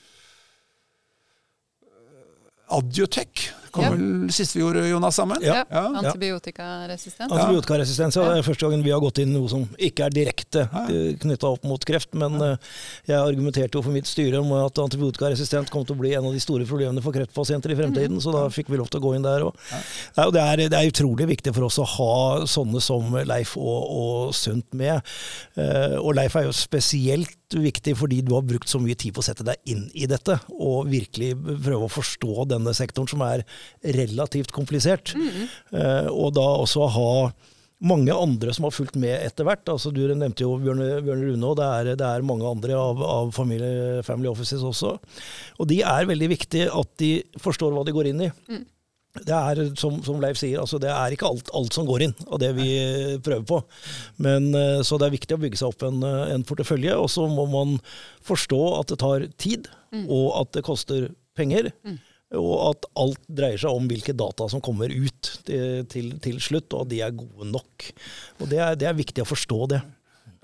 Adiotech 2.68 3.52
kom 3.76 3.84
ja. 3.84 3.92
vel 3.94 4.32
sist 4.34 4.56
vi 4.56 4.62
gjorde 4.62 4.82
Jonas 4.88 5.18
sammen? 5.20 5.42
Ja. 5.44 5.62
ja. 5.70 5.84
Antibiotikaresistens. 6.02 7.30
Antibiotikaresistens, 7.30 8.18
ja. 8.18 8.26
Det 8.32 8.40
er 8.40 8.46
første 8.46 8.66
gangen 8.66 8.84
vi 8.86 8.94
har 8.94 9.02
gått 9.02 9.20
inn 9.22 9.34
noe 9.36 9.50
som 9.52 9.66
ikke 9.76 10.08
er 10.08 10.16
direkte 10.16 10.66
knytta 11.22 11.52
opp 11.52 11.66
mot 11.68 11.84
kreft. 11.86 12.14
Men 12.18 12.38
ja. 12.40 12.52
Eh, 12.56 12.72
jeg 13.12 13.18
argumenterte 13.20 13.78
jo 13.78 13.84
for 13.84 13.94
mitt 13.94 14.08
styre 14.08 14.40
om 14.40 14.52
at 14.58 14.80
antibiotikaresistent 14.82 15.70
kom 15.72 15.86
til 15.86 15.96
å 15.96 16.00
bli 16.00 16.14
en 16.16 16.28
av 16.28 16.34
de 16.34 16.42
store 16.42 16.66
problemene 16.68 17.04
for 17.04 17.16
kreftpasienter 17.16 17.74
i 17.74 17.78
fremtiden, 17.78 18.18
mm. 18.18 18.24
så 18.24 18.34
da 18.34 18.46
fikk 18.52 18.70
vi 18.72 18.80
lov 18.80 18.90
til 18.92 19.00
å 19.00 19.06
gå 19.06 19.14
inn 19.16 19.26
der. 19.26 19.46
Og 19.46 19.54
det, 20.34 20.42
er, 20.42 20.64
det, 20.66 20.72
er, 20.72 20.90
utrolig 20.90 21.28
viktig 21.30 21.54
for 21.56 21.68
oss 21.68 21.80
å 21.82 21.88
ha 21.96 22.46
sånne 22.48 22.82
som 22.84 23.16
Leif 23.26 23.56
og, 23.58 23.80
og 24.00 24.36
Sundt 24.36 24.74
med. 24.76 25.02
Uh, 25.58 25.98
og 26.00 26.14
Leif 26.18 26.36
er 26.38 26.46
jo 26.48 26.54
spesielt 26.56 27.36
viktig 27.54 27.94
fordi 27.98 28.20
du 28.26 28.32
har 28.34 28.44
brukt 28.46 28.68
så 28.68 28.80
mye 28.82 28.96
tid 28.98 29.14
på 29.14 29.22
å 29.22 29.26
sette 29.26 29.46
deg 29.46 29.70
inn 29.70 29.84
i 29.94 30.08
dette, 30.10 30.38
og 30.50 30.88
virkelig 30.90 31.34
prøve 31.36 31.86
å 31.86 31.92
forstå 31.92 32.48
denne 32.50 32.74
sektoren, 32.76 33.10
som 33.10 33.22
er 33.26 33.44
relativt 33.96 34.54
komplisert. 34.54 35.14
Mm. 35.16 35.44
Eh, 35.76 36.08
og 36.12 36.34
da 36.36 36.46
også 36.62 36.88
ha 36.96 37.12
mange 37.84 38.12
andre 38.14 38.54
som 38.56 38.64
har 38.66 38.74
fulgt 38.74 38.96
med 39.00 39.18
etter 39.20 39.44
hvert. 39.46 39.66
Altså, 39.68 39.92
du 39.92 40.00
nevnte 40.08 40.44
jo 40.46 40.54
Bjørn, 40.60 40.80
Bjørn 41.04 41.24
Rune, 41.26 41.50
og 41.50 41.58
det 41.58 41.66
er, 41.66 41.90
det 42.00 42.06
er, 42.06 42.24
mange 42.24 42.48
andre 42.48 42.78
av, 42.78 43.02
av 43.02 43.34
family, 43.36 44.00
family, 44.06 44.30
offices 44.30 44.64
også. 44.64 44.94
Og 45.60 45.68
de 45.68 45.82
er 45.84 46.08
veldig 46.08 46.30
viktige 46.32 46.70
at 46.72 46.94
de 47.02 47.10
forstår 47.42 47.76
hva 47.76 47.84
de 47.86 47.94
går 47.96 48.10
inn 48.12 48.24
i. 48.28 48.30
Mm. 48.48 48.64
Det 49.16 49.32
er, 49.32 49.60
som, 49.80 49.94
som, 50.04 50.18
Leif 50.20 50.36
sier, 50.36 50.58
altså 50.60 50.76
det 50.80 50.90
er 50.92 51.14
ikke 51.14 51.28
alt, 51.28 51.48
alt, 51.56 51.72
som 51.72 51.86
går 51.88 52.04
inn 52.04 52.12
av 52.26 52.40
det 52.40 52.50
vi 52.56 52.68
prøver 53.24 53.46
på. 53.48 53.60
Men, 54.24 54.50
eh, 54.56 54.80
så 54.84 54.98
det 55.00 55.08
er 55.08 55.16
viktig 55.16 55.36
å 55.36 55.42
bygge 55.44 55.60
seg 55.60 55.72
opp 55.72 55.86
en, 55.88 56.02
en 56.04 56.48
portefølje. 56.48 56.96
Og 56.96 57.12
så 57.12 57.28
må 57.28 57.46
man 57.52 57.78
forstå 58.24 58.62
at 58.80 58.92
det 58.92 59.00
tar 59.04 59.28
tid, 59.40 59.70
mm. 59.92 60.08
og 60.08 60.28
at 60.40 60.52
det 60.56 60.64
koster 60.68 61.10
penger. 61.36 61.70
Mm. 61.84 62.00
Og 62.34 62.54
at 62.72 62.88
alt 62.98 63.28
dreier 63.30 63.60
seg 63.60 63.76
om 63.76 63.84
hvilke 63.86 64.14
data 64.16 64.48
som 64.50 64.62
kommer 64.64 64.90
ut 64.90 65.28
til, 65.46 65.84
til, 65.90 66.08
til 66.22 66.40
slutt, 66.42 66.72
og 66.74 66.86
at 66.86 66.90
de 66.90 67.02
er 67.06 67.14
gode 67.14 67.46
nok. 67.52 67.90
Og 68.40 68.48
Det 68.50 68.58
er, 68.58 68.74
det 68.74 68.88
er 68.88 68.98
viktig 68.98 69.22
å 69.22 69.28
forstå 69.28 69.60
det. 69.76 69.82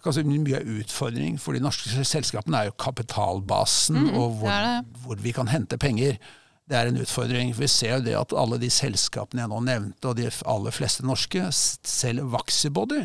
Kanskje 0.02 0.24
mye 0.26 0.60
utfordring 0.80 1.36
for 1.38 1.54
de 1.54 1.62
norske 1.62 2.04
selskapene 2.06 2.58
er 2.58 2.70
jo 2.70 2.78
kapitalbasen, 2.82 3.98
mm, 4.08 4.14
og 4.18 4.38
hvor, 4.40 4.50
det 4.50 5.02
hvor, 5.04 5.18
vi 5.22 5.34
kan 5.34 5.50
hente 5.50 5.78
penger. 5.78 6.18
Det 6.66 6.78
er 6.78 6.90
en 6.90 6.98
utfordring. 7.02 7.52
Vi 7.54 7.68
ser 7.70 7.96
jo 7.96 8.06
det 8.06 8.16
at 8.18 8.34
alle 8.38 8.58
de 8.62 8.70
selskapene 8.70 9.44
jeg 9.44 9.50
nå 9.52 9.60
nevnte, 9.66 10.10
og 10.10 10.18
de 10.18 10.30
aller 10.50 10.74
fleste 10.74 11.06
norske, 11.06 11.44
selv 11.54 12.30
Vaxibody, 12.34 13.04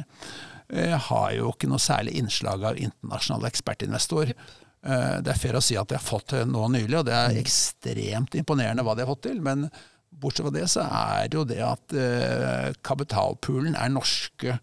eh, 0.74 0.94
har 1.10 1.34
jo 1.38 1.52
ikke 1.54 1.70
noe 1.70 1.82
særlig 1.82 2.16
innslag 2.18 2.66
av 2.66 2.82
internasjonale 2.82 3.50
ekspertinvestorer. 3.50 4.34
Eh, 4.34 4.67
det 4.88 5.34
er 5.34 5.40
fair 5.40 5.58
å 5.60 5.64
si 5.64 5.76
at 5.76 5.90
de 5.90 5.98
har 5.98 6.04
fått 6.04 6.30
til 6.32 6.48
nå 6.48 6.64
nylig, 6.72 6.96
og 7.02 7.08
det 7.10 7.16
er 7.18 7.42
ekstremt 7.42 8.38
imponerende 8.40 8.86
hva 8.88 8.96
de 8.96 9.04
har 9.04 9.12
fått 9.12 9.26
til. 9.28 9.42
Men 9.44 9.66
bortsett 10.10 10.48
fra 10.48 10.54
det 10.56 10.68
så 10.72 10.86
er 10.88 11.28
det 11.28 11.38
jo 11.38 11.46
det 11.48 11.60
at 11.66 11.96
eh, 11.98 12.70
kapitalpoolen 12.88 13.76
er 13.76 13.92
norske 13.94 14.58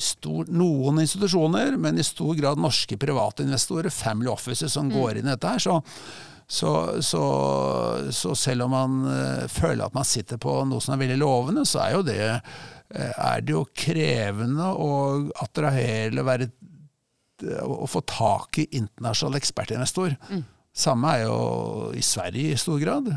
stor, 0.00 0.48
noen 0.48 1.02
institusjoner, 1.02 1.76
men 1.80 1.98
i 2.00 2.04
stor 2.06 2.34
grad 2.38 2.60
norske 2.60 2.96
private 3.00 3.44
investorer, 3.44 3.92
family 3.92 4.30
offices, 4.32 4.72
som 4.72 4.90
går 4.92 5.20
inn 5.20 5.28
i 5.28 5.34
dette 5.34 5.50
her. 5.54 5.60
Så, 5.60 5.78
så, 6.46 6.70
så, 7.04 7.24
så 8.12 8.36
selv 8.38 8.66
om 8.66 8.76
man 8.76 9.48
føler 9.52 9.84
at 9.86 9.96
man 9.96 10.08
sitter 10.08 10.40
på 10.40 10.62
noe 10.68 10.80
som 10.80 10.96
er 10.96 11.02
veldig 11.04 11.20
lovende, 11.20 11.66
så 11.68 11.84
er 11.84 11.96
jo 11.96 12.06
det, 12.08 12.20
er 12.92 13.44
det 13.44 13.52
jo 13.52 13.66
krevende 13.76 14.72
å 14.72 14.90
attrahere 15.44 16.08
eller 16.08 16.28
være 16.28 16.50
å 17.62 17.86
få 17.90 18.02
tak 18.08 18.62
i 18.62 18.68
internasjonal 18.78 19.40
ekspertinvestor. 19.40 20.16
Mm. 20.30 20.42
Samme 20.72 21.14
er 21.16 21.26
jo 21.26 21.38
i 21.96 22.02
Sverige 22.04 22.54
i 22.54 22.60
stor 22.60 22.80
grad. 22.80 23.10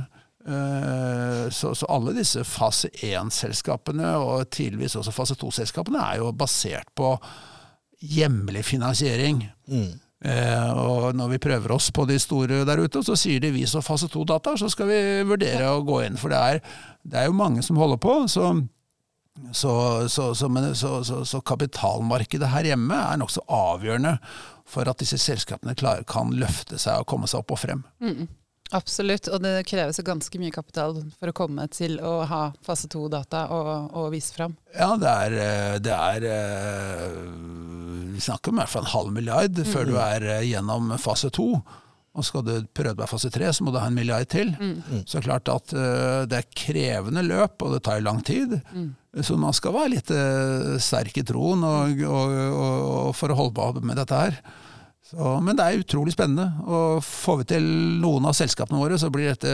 Eh, 0.46 1.50
så, 1.50 1.74
så, 1.76 1.88
alle 1.90 2.14
disse 2.18 2.44
fase 2.46 2.92
1-selskapene, 2.94 4.16
og 4.22 4.50
tidligvis 4.54 4.98
også 5.00 5.14
fase 5.16 5.38
2-selskapene, 5.42 6.02
er 6.02 6.22
jo 6.22 6.34
basert 6.38 6.92
på 6.98 7.16
hjemlig 8.06 8.66
finansiering. 8.68 9.46
Mm. 9.72 9.94
Eh, 10.26 10.70
og 10.74 11.16
når 11.18 11.36
vi 11.36 11.42
prøver 11.42 11.74
oss 11.76 11.92
på 11.96 12.06
de 12.10 12.20
store 12.22 12.64
der 12.68 12.84
ute, 12.84 13.02
så 13.06 13.18
sier 13.20 13.42
de 13.42 13.54
vi 13.56 13.66
som 13.70 13.84
fase 13.86 14.10
2-data, 14.12 14.56
så 14.60 14.70
skal 14.72 14.92
vi 14.92 15.02
vurdere 15.28 15.72
å 15.72 15.84
gå 15.86 16.04
inn. 16.06 16.20
For 16.20 16.34
det 16.34 16.42
er, 16.42 16.62
det 17.04 17.22
er 17.22 17.30
jo 17.30 17.40
mange 17.40 17.66
som 17.66 17.80
holder 17.82 18.02
på. 18.02 18.20
så 18.32 18.54
så, 19.52 20.10
så, 20.10 20.34
så, 20.34 21.26
så, 21.26 21.42
kapitalmarkedet 21.42 22.50
her 22.54 22.70
hjemme 22.72 22.96
er 22.96 23.20
nokså 23.20 23.44
avgjørende 23.52 24.16
for 24.66 24.88
at 24.90 25.02
disse 25.02 25.20
selskapene 25.22 25.76
klar, 25.78 26.06
kan 26.08 26.32
løfte 26.40 26.80
seg 26.82 27.04
og 27.04 27.10
komme 27.12 27.28
seg 27.30 27.44
opp 27.44 27.54
og 27.56 27.62
frem. 27.62 27.84
Mm. 28.02 28.26
Absolutt, 28.74 29.28
og 29.30 29.44
det 29.44 29.68
kreves 29.70 30.00
ganske 30.02 30.40
mye 30.42 30.54
kapital 30.54 30.98
for 31.20 31.30
å 31.30 31.36
komme 31.38 31.68
til 31.70 32.00
å 32.02 32.24
ha 32.26 32.48
fase 32.66 32.90
to-data 32.90 33.44
og, 33.54 33.92
og, 33.94 34.08
vise 34.16 34.34
fram. 34.34 34.56
Ja, 34.74 34.96
det 34.98 35.12
er, 35.12 35.36
eh, 35.44 35.76
det 35.86 35.94
er 35.94 36.26
eh, 36.32 37.20
Vi 38.16 38.24
snakker 38.26 38.50
om 38.50 38.58
i 38.58 38.64
hvert 38.64 38.74
fall 38.74 38.88
en 38.88 38.96
halv 38.96 39.14
milliard 39.14 39.62
mm. 39.62 39.70
før 39.70 39.92
du 39.92 40.00
er 40.02 40.26
eh, 40.40 40.48
gjennom 40.50 40.96
fase 41.02 41.30
to. 41.36 41.60
Og 42.16 42.26
skal 42.28 42.46
du 42.48 42.54
prøve 42.72 42.96
deg 42.96 43.12
fase 43.12 43.32
tre, 43.34 43.50
så 43.52 43.66
må 43.66 43.74
du 43.74 43.80
ha 43.82 43.90
en 43.90 43.98
milliard 43.98 44.28
til. 44.32 44.54
Mm. 44.56 45.04
Så 45.04 45.20
er 45.20 45.26
klart 45.28 45.52
at 45.52 45.74
det 46.32 46.38
er 46.40 46.54
krevende 46.56 47.26
løp, 47.26 47.60
og 47.62 47.76
det 47.76 47.82
tar 47.84 48.04
lang 48.04 48.22
tid. 48.24 48.56
Mm. 48.72 48.94
Så 49.24 49.36
man 49.40 49.56
skal 49.56 49.76
være 49.76 49.94
litt 49.94 50.14
sterk 50.84 51.20
i 51.20 51.26
troen 51.28 51.64
og, 51.68 52.06
og, 52.08 52.38
og, 52.40 53.10
for 53.16 53.32
å 53.32 53.38
holde 53.40 53.56
på 53.56 53.84
med 53.84 54.00
dette 54.00 54.22
her. 54.22 54.40
Så, 55.06 55.22
men 55.46 55.54
det 55.54 55.66
er 55.66 55.84
utrolig 55.84 56.16
spennende. 56.16 56.48
og 56.66 57.04
Får 57.06 57.38
vi 57.44 57.46
til 57.52 57.68
noen 58.02 58.26
av 58.26 58.34
selskapene 58.34 58.80
våre, 58.82 58.98
så 58.98 59.12
blir 59.14 59.30
dette 59.30 59.52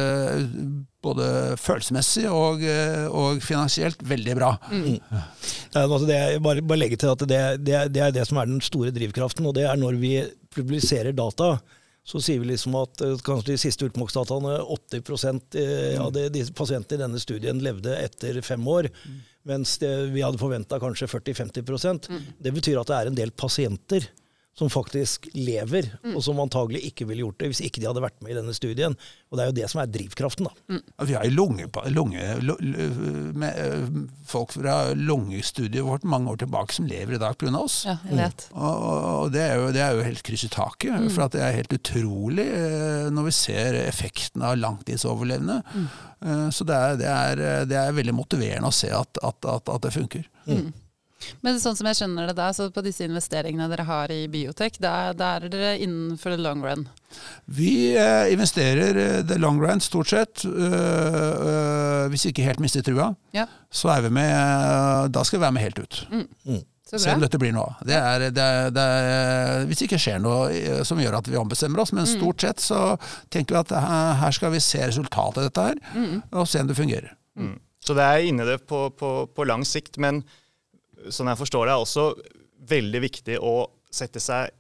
både 1.04 1.26
følelsesmessig 1.60 2.24
og, 2.32 2.64
og 3.12 3.42
finansielt 3.44 4.00
veldig 4.08 4.38
bra. 4.38 4.54
Mm. 4.72 4.96
Ja, 5.12 5.84
altså 5.84 6.06
det, 6.08 6.22
bare, 6.46 6.64
bare 6.64 6.80
legge 6.80 7.02
til 7.02 7.12
at 7.12 7.26
det, 7.28 7.42
det, 7.68 7.76
det, 7.92 8.06
er 8.06 8.16
det 8.16 8.24
som 8.30 8.40
er 8.40 8.48
den 8.48 8.64
store 8.64 8.94
drivkraften, 8.96 9.50
og 9.50 9.58
det 9.58 9.68
er 9.68 9.82
når 9.82 10.00
vi 10.00 10.16
publiserer 10.56 11.12
data. 11.18 11.58
Så 12.08 12.22
sier 12.24 12.42
vi 12.42 12.50
liksom 12.50 12.76
at 12.80 13.02
eh, 13.06 13.20
kanskje 13.26 13.54
de 13.54 13.60
siste 13.62 13.86
ultimaksdataene 13.86 14.56
80 14.64 15.02
eh, 15.62 16.00
av 16.02 16.14
de, 16.16 16.28
de 16.34 16.46
pasientene 16.58 16.98
i 16.98 17.04
denne 17.04 17.22
studien 17.22 17.62
levde 17.62 17.94
etter 17.98 18.42
fem 18.46 18.66
år. 18.68 18.90
Mm. 18.90 19.20
Mens 19.52 19.80
vi 19.82 20.22
hadde 20.22 20.38
forventa 20.38 20.78
kanskje 20.78 21.08
40-50 21.10 21.64
mm. 21.66 22.26
Det 22.46 22.52
betyr 22.54 22.78
at 22.78 22.92
det 22.92 22.98
er 22.98 23.08
en 23.10 23.16
del 23.18 23.32
pasienter 23.34 24.06
som 24.58 24.70
faktisk 24.70 25.30
lever, 25.34 25.88
mm. 26.04 26.16
og 26.16 26.24
som 26.26 26.40
antagelig 26.44 26.84
ikke 26.90 27.06
ville 27.08 27.24
gjort 27.24 27.40
det 27.40 27.50
hvis 27.54 27.62
ikke 27.64 27.80
de 27.80 27.88
hadde 27.88 28.04
vært 28.04 28.18
med 28.20 28.34
i 28.34 28.38
denne 28.38 28.54
studien. 28.56 28.96
Og 29.32 29.38
Det 29.38 29.44
er 29.44 29.50
jo 29.50 29.56
det 29.62 29.70
som 29.72 29.80
er 29.82 29.92
drivkraften. 29.92 30.50
da. 30.50 30.76
Mm. 30.76 30.82
vi 31.08 31.14
har 31.16 31.24
jo 31.26 31.32
lunge, 31.32 31.68
lunge, 31.96 32.26
med, 33.34 33.54
eh, 33.56 33.88
folk 34.28 34.52
fra 34.52 34.94
lungestudiet 34.94 35.88
vårt 35.88 36.04
mange 36.04 36.30
år 36.32 36.44
tilbake 36.44 36.76
som 36.76 36.86
lever 36.86 37.16
i 37.16 37.22
dag 37.22 37.38
pga. 37.38 37.56
oss. 37.58 37.86
Ja, 37.88 37.98
jeg 38.10 38.18
vet. 38.18 38.50
Mm. 38.52 38.60
Og, 38.60 38.76
og 39.24 39.32
det, 39.32 39.42
er 39.42 39.56
jo, 39.56 39.72
det, 39.72 39.82
er 39.82 39.96
jo, 39.96 40.04
helt 40.04 40.24
kryss 40.24 40.44
i 40.44 40.52
taket. 40.52 41.00
Mm. 41.00 41.10
For 41.10 41.32
det 41.32 41.42
er 41.42 41.58
helt 41.62 41.74
utrolig 41.80 42.48
eh, 42.52 43.08
når 43.10 43.30
vi 43.32 43.36
ser 43.40 43.80
effekten 43.88 44.44
av 44.44 44.60
langtidsoverlevende. 44.60 45.62
Mm. 45.74 45.88
Eh, 46.28 46.48
så 46.52 46.68
det 46.68 46.76
er, 46.76 47.00
det, 47.00 47.08
er, 47.08 47.66
det 47.72 47.80
er, 47.80 47.96
veldig 47.96 48.20
motiverende 48.20 48.68
å 48.68 48.76
se 48.76 48.92
at, 48.92 49.24
at, 49.24 49.46
at, 49.48 49.72
at 49.72 49.88
det 49.88 49.96
funker. 49.96 50.28
Mm. 50.44 50.74
Men 51.46 51.60
sånn 51.62 51.78
som 51.78 51.88
jeg 51.90 52.00
skjønner 52.00 52.30
det 52.30 52.38
da, 52.38 52.50
så 52.56 52.70
på 52.74 52.84
disse 52.86 53.06
investeringene 53.08 53.70
dere 53.72 53.86
har 53.88 54.14
i 54.14 54.24
biotek, 54.32 54.80
da, 54.82 55.12
da 55.18 55.36
er 55.38 55.48
dere 55.52 55.76
innenfor 55.82 56.36
the 56.36 56.42
long 56.42 56.64
run? 56.66 56.88
Vi 57.46 57.94
eh, 57.98 58.32
investerer 58.34 58.98
eh, 58.98 59.22
the 59.28 59.38
long 59.42 59.62
run 59.62 59.82
stort 59.84 60.12
sett. 60.12 60.46
Øh, 60.46 60.74
øh, 60.74 62.10
hvis 62.12 62.26
vi 62.26 62.34
ikke 62.34 62.48
helt 62.48 62.64
mister 62.64 62.84
trua, 62.86 63.14
ja. 63.36 63.48
så 63.72 63.94
er 63.96 64.02
vi 64.08 64.10
med 64.10 64.32
øh, 64.32 65.10
Da 65.14 65.24
skal 65.24 65.40
vi 65.40 65.46
være 65.46 65.58
med 65.58 65.62
helt 65.62 65.80
ut. 65.80 66.08
Mm. 66.12 66.28
Mm. 66.46 66.62
Se 66.92 67.14
om 67.14 67.22
dette 67.24 67.40
blir 67.40 67.54
noe 67.56 67.70
av. 67.70 67.84
Det 67.88 67.96
er, 67.96 68.24
det 68.36 68.44
er, 68.44 68.72
det 68.76 68.84
er, 68.84 69.62
hvis 69.70 69.80
det 69.80 69.86
ikke 69.88 70.00
skjer 70.04 70.18
noe 70.20 70.82
som 70.84 71.00
gjør 71.00 71.22
at 71.22 71.30
vi 71.32 71.38
ombestemmer 71.40 71.80
oss, 71.80 71.94
men 71.96 72.04
mm. 72.04 72.10
stort 72.18 72.44
sett 72.44 72.60
så 72.60 72.98
tenker 73.32 73.56
vi 73.56 73.62
at 73.62 73.72
her 74.20 74.36
skal 74.36 74.52
vi 74.52 74.60
se 74.60 74.82
resultatet 74.84 75.40
av 75.40 75.48
dette 75.48 75.68
her, 75.70 75.80
mm. 75.96 76.18
og 76.36 76.50
se 76.52 76.60
om 76.60 76.68
det 76.68 76.76
fungerer. 76.76 77.14
Mm. 77.40 77.54
Så 77.80 77.96
det 77.96 78.04
er 78.04 78.28
inne 78.28 78.44
det 78.50 78.58
på, 78.68 78.90
på, 78.92 79.12
på 79.32 79.48
lang 79.48 79.64
sikt, 79.66 79.96
men 80.04 80.20
sånn 81.10 81.32
jeg 81.32 81.42
forstår 81.42 81.68
det, 81.68 81.76
er 81.76 81.86
også 81.86 82.08
veldig 82.72 83.02
viktig 83.08 83.38
å 83.42 83.56
sette 83.92 84.22
seg 84.24 84.52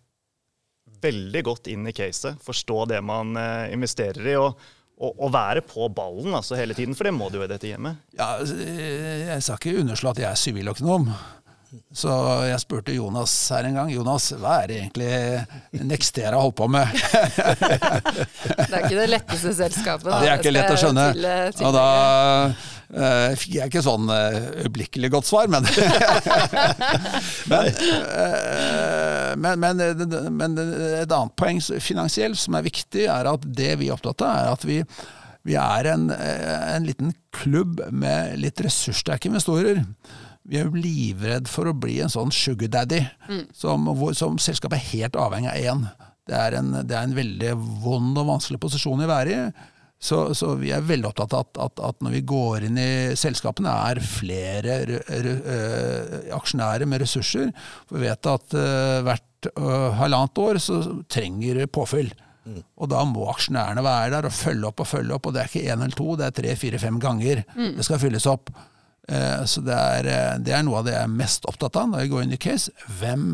veldig 1.01 1.41
godt 1.45 1.69
inn 1.71 1.87
i 1.87 1.95
caset, 1.95 2.37
forstå 2.43 2.85
det 2.91 3.01
man 3.05 3.35
eh, 3.39 3.71
investerer 3.73 4.31
i. 4.33 4.37
og 4.39 4.69
å, 5.01 5.29
være 5.33 5.63
på 5.65 5.87
ballen 5.95 6.35
altså 6.37 6.57
hele 6.59 6.75
tiden, 6.77 6.93
for 6.93 7.07
det 7.07 7.13
må 7.15 7.31
du 7.31 7.39
jo 7.39 7.45
i 7.45 7.49
dette 7.49 7.69
hjemmet. 7.71 8.01
Ja, 8.13 8.35
altså, 8.37 8.53
Jeg 8.61 9.41
skal 9.41 9.57
ikke 9.57 9.81
underslå 9.81 10.11
at 10.11 10.21
jeg 10.21 10.29
er 10.29 10.37
siviløkonom. 10.37 11.07
Så 11.95 12.11
jeg 12.49 12.59
spurte 12.59 12.91
Jonas 12.91 13.33
her 13.53 13.67
en 13.69 13.77
gang. 13.79 13.91
Jonas, 13.93 14.25
hva 14.41 14.57
er 14.63 14.71
det 14.71 14.79
egentlig 14.81 15.85
Nextera 15.87 16.39
holdt 16.41 16.57
på 16.59 16.67
med? 16.71 16.91
det 18.59 18.67
er 18.67 18.81
ikke 18.81 18.97
det 18.97 19.07
letteste 19.13 19.53
selskapet. 19.55 20.09
Da. 20.09 20.19
Det 20.19 20.31
er 20.33 20.43
ikke 20.43 20.55
lett 20.55 20.73
å 20.73 20.79
skjønne. 20.81 21.07
Til, 21.15 21.27
til 21.55 21.69
og 21.69 21.75
da 21.77 21.87
Uh, 22.91 23.31
fikk 23.39 23.53
jeg 23.55 23.69
ikke 23.69 23.81
sånn 23.85 24.09
uh, 24.11 25.05
godt 25.13 25.23
svar, 25.29 25.47
men 25.47 25.63
men, 27.51 27.69
uh, 27.71 29.31
men, 29.39 29.61
men, 29.63 29.83
men, 30.35 30.57
et 30.99 31.07
annet 31.07 31.35
poeng 31.39 31.61
finansielt 31.79 32.35
som 32.41 32.57
er 32.59 32.65
viktig, 32.67 33.05
er 33.07 33.29
at 33.31 33.45
det 33.47 33.77
vi 33.79 33.87
er 33.87 33.95
opptatt 33.95 34.25
av, 34.27 34.33
er 34.41 34.51
at 34.57 34.67
vi, 34.67 34.81
vi 35.47 35.55
er 35.55 35.87
en, 35.93 36.09
en, 36.11 36.83
liten 36.83 37.15
klubb 37.31 37.79
med 37.95 38.35
litt 38.43 38.59
ressurssterke 38.59 39.31
investorer. 39.31 39.85
Vi 40.49 40.57
er 40.57 40.69
jo 40.69 40.79
livredd 40.81 41.49
for 41.51 41.69
å 41.69 41.75
bli 41.77 41.99
en 42.01 42.11
sånn 42.11 42.31
sugar 42.33 42.71
daddy, 42.73 43.03
mm. 43.29 43.43
som, 43.53 43.85
som, 44.17 44.39
selskapet 44.41 44.79
er 44.79 44.89
helt 44.95 45.19
avhengig 45.19 45.51
av 45.51 45.67
én. 45.73 45.83
Det 46.29 46.37
er, 46.37 46.57
en, 46.57 46.71
det 46.87 46.95
er 46.95 47.05
en 47.05 47.17
veldig 47.17 47.53
vond 47.83 48.17
og 48.17 48.29
vanskelig 48.29 48.61
posisjon 48.61 49.03
å 49.05 49.09
være 49.09 49.35
i. 49.35 49.69
Så, 50.01 50.31
så, 50.33 50.55
vi 50.57 50.71
er 50.73 50.81
veldig 50.81 51.11
opptatt 51.11 51.35
av 51.37 51.43
at, 51.45 51.59
at, 51.61 51.81
at, 51.91 51.99
når 52.01 52.15
vi 52.15 52.23
går 52.25 52.63
inn 52.65 52.79
i 52.81 52.91
selskapene, 53.19 53.69
er 53.91 54.01
flere 54.01 54.79
uh, 54.89 56.15
aksjonærer 56.39 56.89
med 56.89 57.03
ressurser. 57.03 57.51
For 57.85 57.99
vi 57.99 58.09
vet 58.09 58.29
at 58.31 58.55
uh, 58.57 59.03
hvert 59.05 59.51
uh, 59.53 59.91
halvannet 59.99 60.41
år 60.41 60.61
så 60.63 60.79
trenger 61.05 61.61
påfyll. 61.69 62.09
Mm. 62.49 62.63
Og 62.81 62.89
da 62.89 63.03
må 63.05 63.27
aksjonærene 63.29 63.85
være 63.85 64.15
der 64.15 64.29
og 64.31 64.33
følge 64.33 64.71
opp 64.71 64.81
og 64.81 64.89
følge 64.89 65.13
opp. 65.13 65.29
Og 65.29 65.37
det 65.37 65.43
er 65.43 65.51
ikke 65.51 65.67
én 65.67 65.85
eller 65.85 65.99
to, 66.01 66.09
det 66.17 66.31
er 66.31 66.37
tre, 66.39 66.57
fire, 66.63 66.81
fem 66.81 66.97
ganger 67.01 67.45
mm. 67.53 67.75
det 67.77 67.85
skal 67.85 68.01
fylles 68.01 68.25
opp. 68.31 68.49
Så 69.45 69.63
det 69.65 69.75
er, 69.75 70.07
det 70.39 70.53
er, 70.55 70.61
noe 70.63 70.79
av 70.79 70.85
det 70.87 70.93
jeg 70.95 71.03
er 71.03 71.17
mest 71.19 71.47
opptatt 71.49 71.75
av 71.81 71.89
når 71.91 72.05
jeg 72.05 72.11
går 72.13 72.23
inn 72.23 72.35
i 72.37 72.39
case. 72.39 72.71
Hvem 73.01 73.25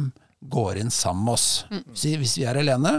går 0.50 0.82
inn 0.82 0.90
sammen 0.94 1.28
med 1.28 1.38
oss? 1.38 1.50
Mm. 1.70 1.84
Hvis 2.24 2.38
vi 2.40 2.48
er 2.50 2.58
alene, 2.58 2.96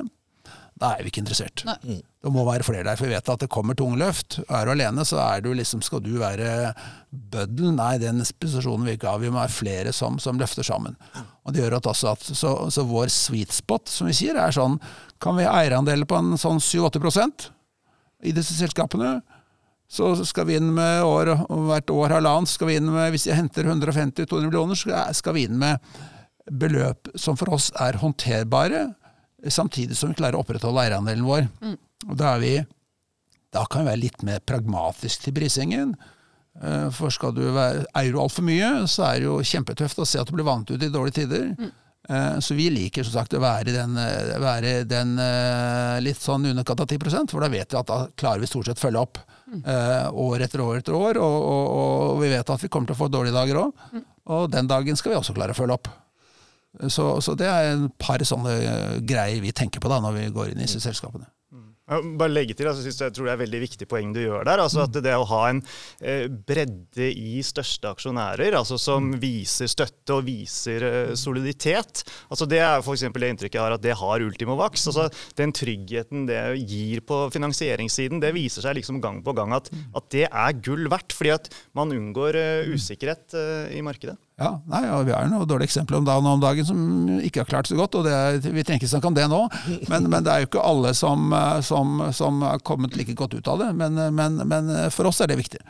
da 0.78 0.92
er 0.94 1.02
vi 1.02 1.11
ikke 1.11 1.23
interessert. 1.25 1.64
Nei. 1.66 1.99
Det 2.18 2.30
må 2.35 2.42
være 2.47 2.66
flere 2.66 2.87
der, 2.87 2.99
for 2.99 3.06
vi 3.06 3.14
vet 3.14 3.30
at 3.30 3.42
det 3.42 3.50
kommer 3.50 3.76
tungløft. 3.78 4.40
Er 4.47 4.66
du 4.66 4.73
alene, 4.73 5.04
så 5.06 5.20
er 5.23 5.42
du 5.42 5.52
liksom, 5.54 5.82
skal 5.87 6.02
du 6.02 6.16
være 6.20 6.73
bøddelen. 7.11 7.78
Nei, 7.78 7.92
den 8.02 8.23
posisjonen 8.42 8.87
vil 8.87 8.99
ikke 8.99 9.11
ha. 9.11 9.20
Vi 9.23 9.30
må 9.30 9.38
være 9.40 9.54
flere 9.54 9.94
som, 9.94 10.18
som 10.23 10.38
løfter 10.40 10.66
sammen. 10.66 10.99
Og 11.47 11.54
det 11.54 11.62
gjør 11.62 11.78
at 11.78 11.90
også 11.90 12.12
at, 12.12 12.26
så, 12.26 12.52
så, 12.75 12.87
vår 12.87 13.11
sweet 13.14 13.54
spot, 13.54 13.87
som 13.90 14.11
vi 14.11 14.16
sier, 14.18 14.38
er 14.38 14.54
sånn 14.54 14.76
Kan 15.23 15.38
vi 15.38 15.47
ha 15.47 15.54
eierandeler 15.62 16.06
på 16.11 16.18
en 16.18 16.37
sånn 16.38 16.61
7-8% 16.62 17.49
i 18.26 18.35
disse 18.35 18.54
selskapene? 18.58 19.18
Så 19.88 20.12
skal 20.28 20.49
vi 20.50 20.59
inn 20.59 20.68
med 20.76 21.02
år, 21.07 21.30
hvert 21.49 21.90
år 21.90 22.12
halvannet 22.18 22.50
skal 22.52 22.68
vi 22.68 22.76
inn 22.76 22.90
med, 22.92 23.09
Hvis 23.14 23.25
jeg 23.26 23.38
henter 23.38 23.64
150-200 23.64 24.50
millioner, 24.50 25.12
skal 25.16 25.37
vi 25.37 25.47
inn 25.49 25.57
med 25.59 25.80
beløp 26.49 27.09
som 27.16 27.37
for 27.37 27.54
oss 27.57 27.71
er 27.80 27.99
håndterbare 28.00 28.87
samtidig 29.49 29.97
som 29.97 30.11
vi 30.11 30.18
klarer 30.18 30.37
å 30.37 30.42
opprettholde 30.42 30.83
eierandelen 30.83 31.26
vår. 31.26 31.47
Mm. 31.62 31.75
Og 32.09 32.14
da, 32.18 32.35
vi, 32.42 32.54
da 33.54 33.64
kan 33.71 33.85
vi 33.85 33.92
være 33.92 34.02
litt 34.02 34.25
mer 34.26 34.40
pragmatisk 34.45 35.25
til 35.25 35.37
prisingen. 35.37 35.92
Eh, 36.61 36.88
For 36.95 37.14
skal 37.14 37.37
du 37.37 37.45
være, 37.54 37.85
eier 37.97 38.12
du 38.16 38.21
altfor 38.23 38.47
mye, 38.49 38.73
så 38.90 39.07
er 39.09 39.21
det 39.21 39.28
jo 39.28 39.38
kjempetøft 39.40 40.02
å 40.02 40.09
se 40.09 40.21
at 40.21 40.28
du 40.28 40.35
blir 40.37 40.49
vant 40.49 40.68
ut 40.68 40.83
i 40.83 40.90
dårlige 40.90 41.23
tider. 41.23 41.52
Mm. 41.59 41.76
Så 42.40 42.54
vi 42.57 42.71
liker 42.73 43.04
som 43.04 43.18
sagt 43.18 43.35
å 43.37 43.40
være 43.42 43.68
i 43.68 43.75
den, 43.75 43.97
eh, 44.00 44.37
være 44.40 44.71
den 44.88 45.18
eh, 45.21 45.99
litt 46.00 46.23
sånn 46.23 46.47
underkant 46.49 46.80
av 46.80 46.88
10 46.88 47.28
for 47.28 47.45
da 47.45 47.50
vet 47.52 47.75
vi 47.75 47.76
at 47.76 47.90
da 47.90 47.99
klarer 48.16 48.40
vi 48.40 48.49
stort 48.49 48.71
sett 48.71 48.80
følge 48.80 49.02
opp 49.02 49.21
eh, 49.57 50.09
år 50.12 50.45
etter 50.47 50.62
år 50.64 50.81
etter 50.81 50.97
år. 50.99 51.21
Og, 51.23 51.38
og, 51.52 51.64
og 51.78 52.21
vi 52.23 52.33
vet 52.33 52.52
at 52.55 52.64
vi 52.64 52.71
kommer 52.73 52.90
til 52.90 52.99
å 52.99 53.02
få 53.02 53.11
dårlige 53.12 53.37
dager 53.37 53.62
òg. 53.62 53.88
Og 54.28 54.50
den 54.52 54.69
dagen 54.71 54.99
skal 54.99 55.14
vi 55.14 55.19
også 55.21 55.37
klare 55.37 55.57
å 55.57 55.59
følge 55.59 55.78
opp. 55.78 55.90
Så, 56.93 57.11
så 57.25 57.35
det 57.38 57.49
er 57.49 57.73
en 57.73 57.88
par 57.99 58.23
sånne 58.26 58.55
eh, 58.61 58.97
greier 59.09 59.43
vi 59.43 59.55
tenker 59.57 59.83
på 59.83 59.90
da 59.90 60.02
når 60.05 60.19
vi 60.19 60.28
går 60.35 60.52
inn 60.52 60.61
i 60.61 60.67
disse 60.67 60.83
selskapene. 60.85 61.31
Bare 61.88 62.28
legge 62.28 62.52
til, 62.52 62.68
altså, 62.68 62.85
jeg 62.85 63.14
tror 63.16 63.28
det 63.28 63.33
er 63.33 63.40
veldig 63.40 63.61
viktig 63.62 63.87
poeng 63.88 64.11
du 64.12 64.21
gjør 64.21 64.45
der. 64.45 64.61
altså 64.61 64.83
at 64.85 64.92
Det 64.92 65.14
å 65.16 65.25
ha 65.30 65.40
en 65.49 65.62
eh, 66.02 66.26
bredde 66.28 67.09
i 67.09 67.40
største 67.45 67.88
aksjonærer, 67.95 68.57
altså 68.59 68.76
som 68.80 69.11
viser 69.21 69.71
støtte 69.73 70.18
og 70.18 70.26
viser 70.28 70.85
eh, 70.85 71.14
soliditet, 71.16 72.04
altså 72.28 72.49
det 72.50 72.61
er 72.61 72.85
eksempel 72.85 73.25
det 73.25 73.33
inntrykket 73.33 73.59
jeg 73.59 73.64
har 73.64 73.76
at 73.78 73.85
det 73.85 73.97
har 73.97 74.26
Ultimovax. 74.26 74.87
altså 74.92 75.09
Den 75.38 75.54
tryggheten 75.57 76.28
det 76.28 76.42
gir 76.68 77.00
på 77.09 77.25
finansieringssiden, 77.33 78.21
det 78.21 78.35
viser 78.37 78.66
seg 78.66 78.76
liksom 78.78 79.00
gang 79.00 79.23
på 79.25 79.37
gang 79.37 79.57
at, 79.57 79.73
at 79.97 80.12
det 80.12 80.26
er 80.28 80.61
gull 80.61 80.90
verdt. 80.92 81.16
Fordi 81.16 81.35
at 81.38 81.52
man 81.78 81.95
unngår 81.95 82.37
eh, 82.37 82.73
usikkerhet 82.76 83.38
i 83.73 83.80
markedet. 83.85 84.18
Ja, 84.38 84.52
nei, 84.71 84.85
ja, 84.87 84.99
Vi 85.02 85.11
har 85.11 85.25
jo 85.26 85.33
noen 85.33 85.49
dårlige 85.50 85.73
eksempler 85.73 85.99
om 85.99 86.04
dagen, 86.07 86.26
om 86.30 86.42
dagen 86.42 86.66
som 86.66 86.83
ikke 87.26 87.42
har 87.42 87.49
klart 87.50 87.71
så 87.71 87.78
godt. 87.78 87.97
og 87.99 88.07
det 88.07 88.12
er, 88.14 88.38
Vi 88.38 88.62
trenger 88.62 88.78
ikke 88.85 88.92
snakke 88.92 89.11
om 89.11 89.16
det 89.16 89.26
nå, 89.30 89.40
men, 89.90 90.07
men 90.12 90.23
det 90.23 90.35
er 90.35 90.45
jo 90.45 90.50
ikke 90.52 90.62
alle 90.62 90.95
som, 90.95 91.33
eh, 91.35 91.59
som, 91.66 91.99
som 92.14 92.45
har 92.47 92.62
kommet 92.62 92.95
like 92.97 93.16
godt 93.18 93.35
ut 93.35 93.50
av 93.50 93.64
det. 93.64 93.73
Men, 93.80 93.99
eh, 93.99 94.14
men, 94.14 94.38
men 94.47 94.71
for 94.95 95.11
oss 95.11 95.21
er 95.25 95.33
det 95.33 95.40
viktig. 95.42 95.62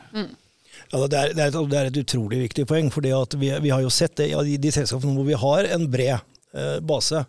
Ja, 0.89 1.05
det, 1.05 1.17
er, 1.17 1.33
det, 1.35 1.43
er 1.43 1.51
et, 1.51 1.57
det 1.69 1.79
er 1.79 1.89
et 1.89 1.99
utrolig 2.01 2.43
viktig 2.47 2.65
poeng. 2.69 2.89
fordi 2.93 3.11
vi, 3.37 3.51
vi 3.61 3.73
har 3.73 3.81
jo 3.83 3.91
sett 3.93 4.15
det 4.17 4.31
ja, 4.31 4.41
i 4.41 4.57
de 4.57 4.71
selskapene 4.73 5.13
hvor 5.17 5.27
vi 5.27 5.37
har 5.37 5.69
en 5.75 5.89
bred 5.91 6.17
eh, 6.53 6.77
base, 6.81 7.23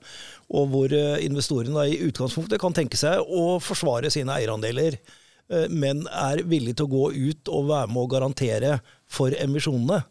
og 0.51 0.71
hvor 0.73 0.95
eh, 0.97 1.25
investorene 1.27 1.89
i 1.91 1.99
utgangspunktet 2.09 2.61
kan 2.63 2.77
tenke 2.77 3.01
seg 3.01 3.21
å 3.21 3.59
forsvare 3.63 4.13
sine 4.13 4.39
eierandeler, 4.39 4.97
eh, 5.53 5.67
men 5.69 6.07
er 6.09 6.45
villige 6.49 6.81
til 6.81 6.89
å 6.89 6.95
gå 6.95 7.11
ut 7.33 7.53
og 7.53 7.69
være 7.73 7.93
med 7.93 8.05
å 8.05 8.11
garantere 8.17 8.79
for 9.11 9.35
emisjonene. 9.37 10.03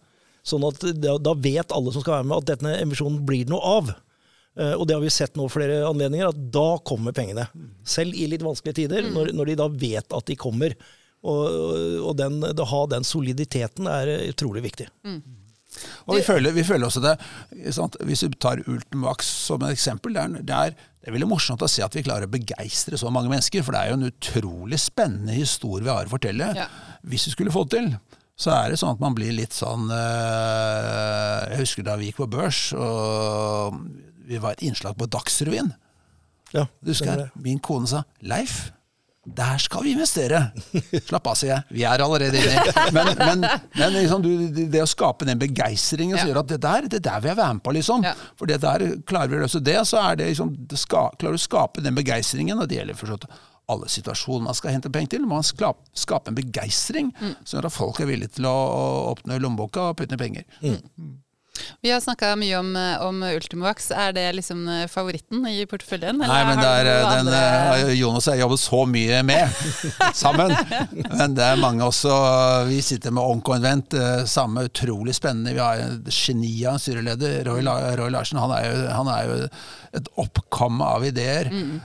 Sånn 0.49 0.65
at 0.67 0.81
da, 0.97 1.15
da 1.21 1.33
vet 1.37 1.73
alle 1.75 1.93
som 1.93 2.01
skal 2.03 2.19
være 2.19 2.29
med 2.31 2.37
at 2.41 2.51
denne 2.55 2.75
emisjonen 2.81 3.21
blir 3.27 3.49
noe 3.51 3.73
av. 3.77 3.91
Eh, 4.59 4.73
Og 4.75 4.87
det 4.89 4.95
har 4.97 5.03
vi 5.03 5.11
sett 5.13 5.37
nå 5.37 5.45
flere 5.53 5.83
anledninger, 5.87 6.31
at 6.33 6.39
da 6.55 6.69
kommer 6.89 7.13
pengene. 7.15 7.45
Selv 7.85 8.17
i 8.17 8.25
litt 8.31 8.45
vanskelige 8.45 8.81
tider, 8.83 9.11
når, 9.13 9.33
når 9.37 9.51
de 9.53 9.59
da 9.61 9.67
vet 9.85 10.15
at 10.17 10.25
de 10.31 10.37
kommer. 10.39 10.73
Og, 11.19 11.43
og 12.07 12.13
den, 12.15 12.39
å 12.41 12.65
ha 12.71 12.85
den 12.87 13.03
soliditeten 13.03 13.89
er 13.91 14.07
utrolig 14.29 14.61
viktig. 14.69 14.85
Og 16.07 16.15
vi 16.17 16.21
føler, 16.25 16.53
vi 16.55 16.63
føler 16.65 16.87
også 16.87 17.01
det 17.03 17.11
sant? 17.75 17.95
Hvis 18.07 18.23
du 18.25 18.33
tar 18.41 18.61
Ultimax 18.65 19.27
som 19.45 19.61
et 19.67 19.75
eksempel, 19.75 20.15
det 20.15 20.23
er, 20.23 20.37
det, 20.47 20.55
er, 20.55 20.73
det 21.03 21.11
er 21.11 21.15
veldig 21.15 21.29
morsomt 21.29 21.61
å 21.63 21.69
se 21.71 21.83
at 21.85 21.95
vi 21.95 22.03
klarer 22.07 22.25
å 22.27 22.31
begeistre 22.33 22.97
så 22.99 23.11
mange 23.13 23.31
mennesker. 23.31 23.63
For 23.67 23.75
det 23.75 23.83
er 23.83 23.91
jo 23.91 23.99
en 23.99 24.07
utrolig 24.09 24.79
spennende 24.81 25.35
historie 25.37 25.85
vi 25.85 25.91
har 25.93 26.07
å 26.09 26.13
fortelle. 26.15 26.49
Ja. 26.57 26.65
Hvis 27.05 27.27
vi 27.29 27.35
skulle 27.35 27.53
få 27.53 27.67
det 27.67 27.77
til, 27.83 27.91
så 28.39 28.53
er 28.55 28.71
det 28.71 28.79
sånn 28.79 28.93
at 28.95 29.01
man 29.03 29.15
blir 29.17 29.33
litt 29.35 29.51
sånn 29.55 29.89
øh, 29.91 31.41
Jeg 31.51 31.61
husker 31.65 31.85
da 31.87 31.97
vi 31.99 32.09
gikk 32.09 32.21
på 32.23 32.29
børs, 32.31 32.61
og 32.77 33.79
vi 34.29 34.39
var 34.41 34.55
et 34.55 34.63
innslag 34.67 34.95
på 34.99 35.07
Dagsrevyen. 35.11 35.71
Ja, 36.55 36.65
Du 36.81 36.91
husker, 36.93 37.25
jeg, 37.25 37.31
min 37.45 37.59
kone 37.61 37.87
sa 37.89 38.03
'Leif, 38.23 38.71
der 39.29 39.57
skal 39.61 39.83
vi 39.85 39.91
investere'. 39.93 40.39
Slapp 41.05 41.27
av, 41.29 41.35
sier 41.37 41.51
jeg. 41.51 41.63
Vi 41.77 41.83
er 41.85 42.01
allerede 42.01 42.39
inne. 42.39 42.63
Men, 42.95 43.11
men, 43.19 43.43
men 43.77 43.93
liksom, 43.93 44.23
du, 44.25 44.31
det 44.71 44.81
å 44.81 44.87
skape 44.89 45.27
den 45.27 45.37
begeistringen 45.41 46.17
som 46.17 46.25
Ja. 46.27 46.31
gjør 46.33 46.39
at 46.41 46.47
det 46.53 46.61
der, 46.63 46.87
det 46.95 47.03
der 47.05 47.19
vil 47.21 47.29
jeg 47.33 47.37
være 47.37 47.53
med 47.59 47.63
på, 47.67 47.73
liksom. 47.77 48.03
Ja. 48.07 48.15
For 48.39 48.49
det 48.49 48.61
der, 48.63 48.87
klarer 49.05 49.29
vi 49.29 49.37
å 49.37 49.43
løse 49.43 49.61
det, 49.61 49.77
så 49.85 49.99
er 50.01 50.15
det 50.17 50.31
liksom 50.31 50.55
det 50.71 50.79
ska, 50.81 51.09
Klarer 51.19 51.37
du 51.37 51.41
å 51.43 51.45
skape 51.49 51.81
den 51.85 51.93
begeistringen, 51.99 52.57
og 52.57 52.69
det 52.71 52.79
gjelder 52.79 52.97
for 52.97 53.11
så 53.11 53.19
vidt 53.19 53.29
alle 53.69 53.89
situasjoner 53.91 54.47
man 54.49 54.57
skal 54.57 54.75
hente 54.75 54.91
penger 54.93 55.15
til. 55.15 55.27
Man 55.29 55.45
skal 55.45 55.77
skape 55.97 56.31
en 56.31 56.37
begeistring 56.37 57.13
som 57.21 57.57
gjør 57.57 57.69
at 57.69 57.75
folk 57.75 58.01
er 58.03 58.09
villige 58.09 58.39
til 58.39 58.49
å, 58.49 58.55
åpne 59.13 59.39
lommeboka 59.41 59.89
og 59.91 59.99
putte 59.99 60.15
ned 60.15 60.21
penger. 60.21 60.47
Vi 61.81 61.91
har 61.91 61.99
snakka 62.03 62.33
mye 62.39 62.57
om, 62.59 62.75
eh, 62.75 63.01
om 63.05 63.23
Ultimovax. 63.23 63.91
Er 63.91 64.11
det 64.15 64.25
liksom 64.35 64.67
eh, 64.67 64.87
favoritten 64.91 65.45
i 65.47 65.65
porteføljen? 65.69 66.21
eller 66.21 66.27
Nei, 66.33 66.43
men 66.49 66.57
har 66.57 66.83
det 66.83 66.93
er, 66.93 67.01
den 67.03 67.27
andre- 67.27 67.89
eh, 67.89 67.93
Jonas 67.99 68.27
og 68.27 68.33
jeg 68.35 68.43
jobbet 68.43 68.59
så 68.63 68.81
mye 68.87 69.21
med 69.23 69.49
sammen. 70.13 70.55
Men 71.17 71.35
det 71.35 71.43
er 71.45 71.55
mange 71.61 71.83
også 71.87 72.13
Vi 72.69 72.81
sitter 72.81 73.11
med 73.15 73.23
Oncoinvent, 73.23 73.93
eh, 73.93 74.23
samme 74.25 74.65
utrolig 74.69 75.15
spennende. 75.15 75.53
Vi 75.53 75.59
har 75.63 75.77
en 75.83 76.03
geni 76.09 76.53
av 76.65 76.73
en 76.77 76.79
styreleder, 76.79 77.43
Roy, 77.47 77.61
Roy 77.99 78.09
Larsen. 78.13 78.39
Han 78.39 78.51
er, 78.55 78.69
jo, 78.69 78.87
han 78.95 79.07
er 79.07 79.25
jo 79.29 79.39
et 79.99 80.07
oppkomme 80.21 80.85
av 80.85 81.05
ideer. 81.07 81.49
Mm. 81.49 81.79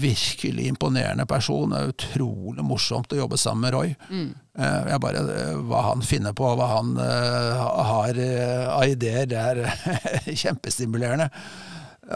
virkelig 0.00 0.66
imponerende 0.66 1.26
person. 1.26 1.70
Det 1.70 1.78
er 1.78 1.92
utrolig 1.92 2.64
morsomt 2.64 3.12
å 3.12 3.16
jobbe 3.22 3.38
sammen 3.38 3.60
med 3.68 3.74
Roy. 3.74 3.92
Eh, 4.12 4.51
jeg 4.58 5.00
bare, 5.00 5.20
eh, 5.32 5.52
Hva 5.70 5.82
han 5.90 6.02
finner 6.04 6.34
på, 6.36 6.50
hva 6.58 6.66
han 6.76 6.94
eh, 7.00 7.66
har 7.92 8.18
eh, 8.20 8.66
av 8.68 8.84
ideer, 8.90 9.26
det 9.30 9.38
er 9.40 9.62
kjempestimulerende. 10.44 11.30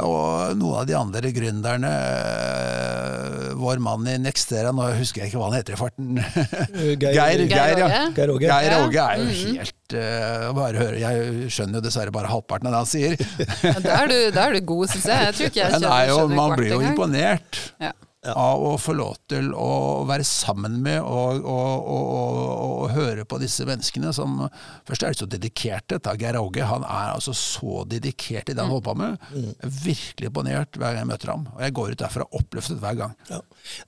Og 0.02 0.56
noen 0.58 0.80
av 0.80 0.86
de 0.88 0.94
andre 0.98 1.30
gründerne 1.32 1.90
eh, 1.90 3.52
Vår 3.56 3.78
mann 3.80 4.04
i 4.10 4.16
Nextera, 4.20 4.72
nå 4.74 4.88
husker 4.98 5.22
jeg 5.22 5.30
ikke 5.30 5.38
hva 5.40 5.46
han 5.48 5.56
heter 5.56 5.76
i 5.76 5.78
farten. 5.80 6.18
Geir- 6.18 7.14
Geir, 7.14 7.14
Geir 7.16 7.46
Geir, 7.54 7.80
ja. 7.80 8.00
Geir 8.16 8.32
Åge. 8.34 8.50
Geir 8.50 8.74
Åge 8.82 9.04
er 9.06 9.22
jo 9.22 9.28
helt 9.54 9.96
eh, 9.96 10.48
bare 10.58 10.82
høre, 10.82 10.98
Jeg 11.00 11.52
skjønner 11.54 11.78
jo 11.80 11.84
dessverre 11.86 12.12
bare 12.14 12.28
halvparten 12.34 12.68
av 12.68 12.74
det 12.76 12.82
han 12.82 12.90
sier. 12.90 13.16
Ja, 13.62 13.76
Da 13.86 13.94
er, 14.02 14.10
du, 14.12 14.18
da 14.36 14.48
er 14.50 14.58
du 14.58 14.66
god, 14.74 14.90
syns 14.92 15.06
jeg. 15.08 15.30
Jeg 15.30 15.38
tror 15.38 15.50
ikke 15.52 15.62
jeg 15.62 15.70
Men 15.72 15.80
skjønner, 15.86 15.96
er 16.02 16.10
jo, 16.12 16.18
skjønner 16.20 16.40
man 16.42 16.50
kvart 16.52 16.60
blir 16.64 16.74
jo 16.74 16.82
imponert 16.90 17.62
Ja. 17.86 17.94
Av 18.32 18.62
å 18.64 18.74
få 18.80 18.94
lov 18.96 19.16
til 19.30 19.52
å 19.54 20.04
være 20.08 20.26
sammen 20.26 20.78
med 20.84 20.98
og, 21.02 21.44
og, 21.44 21.88
og, 21.96 22.40
og, 22.66 22.84
høre 22.96 23.26
på 23.28 23.38
disse 23.42 23.66
menneskene 23.68 24.12
som 24.14 24.38
Først 24.86 25.02
er 25.02 25.12
de 25.12 25.20
så 25.20 25.28
dedikerte. 25.30 25.98
Ta 26.02 26.14
Geir 26.18 26.38
Åge 26.38 26.66
han 26.66 26.84
er 26.86 27.12
altså 27.14 27.34
så 27.36 27.82
dedikert 27.88 28.50
i 28.50 28.54
det 28.54 28.62
han 28.62 28.70
holder 28.70 28.86
på 28.86 28.94
med. 29.00 29.26
Jeg 29.32 29.54
er 29.66 29.74
virkelig 29.82 30.30
imponert 30.30 30.78
hver 30.78 30.94
gang 30.94 31.02
jeg 31.02 31.10
møter 31.10 31.32
ham. 31.32 31.48
Og 31.54 31.64
jeg 31.64 31.76
går 31.78 31.92
ut 31.92 32.02
derfra 32.04 32.28
oppløftet 32.40 32.80
hver 32.82 33.00
gang. 33.00 33.16
Ja. 33.30 33.40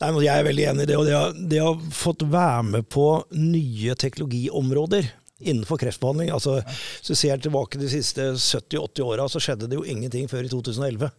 Nei, 0.02 0.10
men 0.10 0.20
jeg 0.24 0.34
er 0.34 0.48
veldig 0.48 0.66
enig 0.72 0.84
i 0.86 0.90
det. 0.90 0.98
Og 0.98 1.08
det 1.08 1.16
å, 1.16 1.24
det 1.54 1.62
å 1.62 1.70
ha 1.70 1.94
fått 1.94 2.26
være 2.28 2.66
med 2.72 2.90
på 2.92 3.06
nye 3.38 3.96
teknologiområder 3.98 5.12
innenfor 5.38 5.78
kreftbehandling 5.78 6.32
altså, 6.34 6.58
du 7.06 7.14
ser 7.14 7.38
tilbake 7.42 7.78
de 7.78 7.90
siste 7.92 8.32
70-80 8.34 9.04
åra, 9.06 9.28
så 9.30 9.42
skjedde 9.42 9.68
det 9.70 9.78
jo 9.78 9.86
ingenting 9.86 10.26
før 10.30 10.46
i 10.46 10.50
2011. 10.50 11.12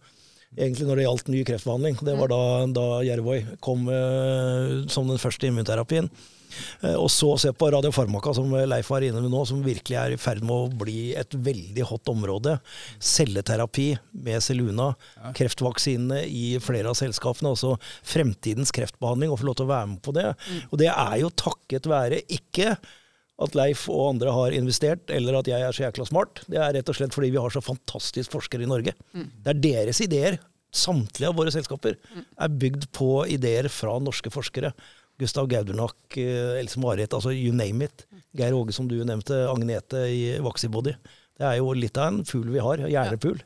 Egentlig 0.58 0.88
når 0.88 0.98
det 0.98 1.06
gjaldt 1.06 1.30
ny 1.30 1.44
kreftbehandling. 1.46 2.00
Det 2.02 2.16
var 2.18 2.30
da, 2.32 2.42
da 2.74 2.86
Jervoy 3.06 3.44
kom 3.62 3.86
eh, 3.92 4.80
som 4.90 5.06
den 5.06 5.20
første 5.22 5.46
immunterapien. 5.46 6.10
Eh, 6.82 6.96
og 6.96 7.06
så 7.12 7.28
se 7.38 7.52
på 7.54 7.68
radiofarmaka, 7.70 8.32
som 8.34 8.50
Leif 8.66 8.90
var 8.90 9.06
inne 9.06 9.22
med 9.22 9.30
nå, 9.30 9.44
som 9.46 9.62
virkelig 9.62 9.98
er 10.00 10.14
i 10.14 10.20
ferd 10.20 10.42
med 10.42 10.54
å 10.54 10.80
bli 10.82 11.12
et 11.18 11.36
veldig 11.48 11.86
hot 11.92 12.10
område. 12.10 12.56
Celleterapi 12.98 13.92
med 14.26 14.42
Seluna, 14.42 14.90
kreftvaksinene 15.38 16.24
i 16.26 16.44
flere 16.62 16.90
av 16.90 16.98
selskapene. 16.98 17.54
Altså 17.54 17.76
fremtidens 18.02 18.74
kreftbehandling, 18.74 19.30
og 19.30 19.38
få 19.42 19.50
lov 19.50 19.60
til 19.60 19.68
å 19.68 19.74
være 19.74 19.92
med 19.94 20.02
på 20.02 20.16
det. 20.18 20.26
Og 20.70 20.80
det 20.82 20.90
er 20.90 21.20
jo 21.22 21.30
takket 21.46 21.86
være 21.90 22.24
ikke 22.26 22.74
at 23.40 23.56
Leif 23.56 23.86
og 23.88 24.14
andre 24.14 24.34
har 24.36 24.54
investert, 24.56 25.10
eller 25.10 25.38
at 25.40 25.48
jeg 25.48 25.64
er 25.64 25.74
så 25.74 25.86
jækla 25.86 26.06
smart. 26.08 26.42
Det 26.50 26.60
er 26.60 26.74
rett 26.76 26.92
og 26.92 26.96
slett 26.98 27.16
fordi 27.16 27.32
vi 27.32 27.40
har 27.40 27.52
så 27.54 27.62
fantastisk 27.64 28.34
forskere 28.34 28.66
i 28.66 28.70
Norge. 28.70 28.94
Det 29.44 29.54
er 29.54 29.62
deres 29.64 30.00
ideer. 30.04 30.38
Samtlige 30.70 31.32
av 31.32 31.38
våre 31.38 31.50
selskaper 31.50 31.96
er 31.96 32.58
bygd 32.62 32.90
på 32.94 33.24
ideer 33.32 33.66
fra 33.72 33.96
norske 33.98 34.30
forskere. 34.30 34.72
Gustav 35.20 35.48
Gaudernak, 35.50 36.16
eh, 36.16 36.60
Else 36.60 36.80
Marit, 36.80 37.12
altså 37.12 37.32
you 37.34 37.52
name 37.52 37.84
it. 37.84 38.06
Geir 38.36 38.54
Åge, 38.56 38.72
som 38.72 38.88
du 38.88 38.96
nevnte, 39.04 39.48
Agnete 39.50 40.06
i 40.08 40.38
Vaxibody. 40.40 40.94
Det 41.36 41.46
er 41.48 41.58
jo 41.58 41.72
litt 41.76 41.98
av 41.98 42.12
en 42.12 42.24
fugl 42.24 42.48
vi 42.52 42.62
har. 42.62 42.78
Hjernepul. 42.88 43.40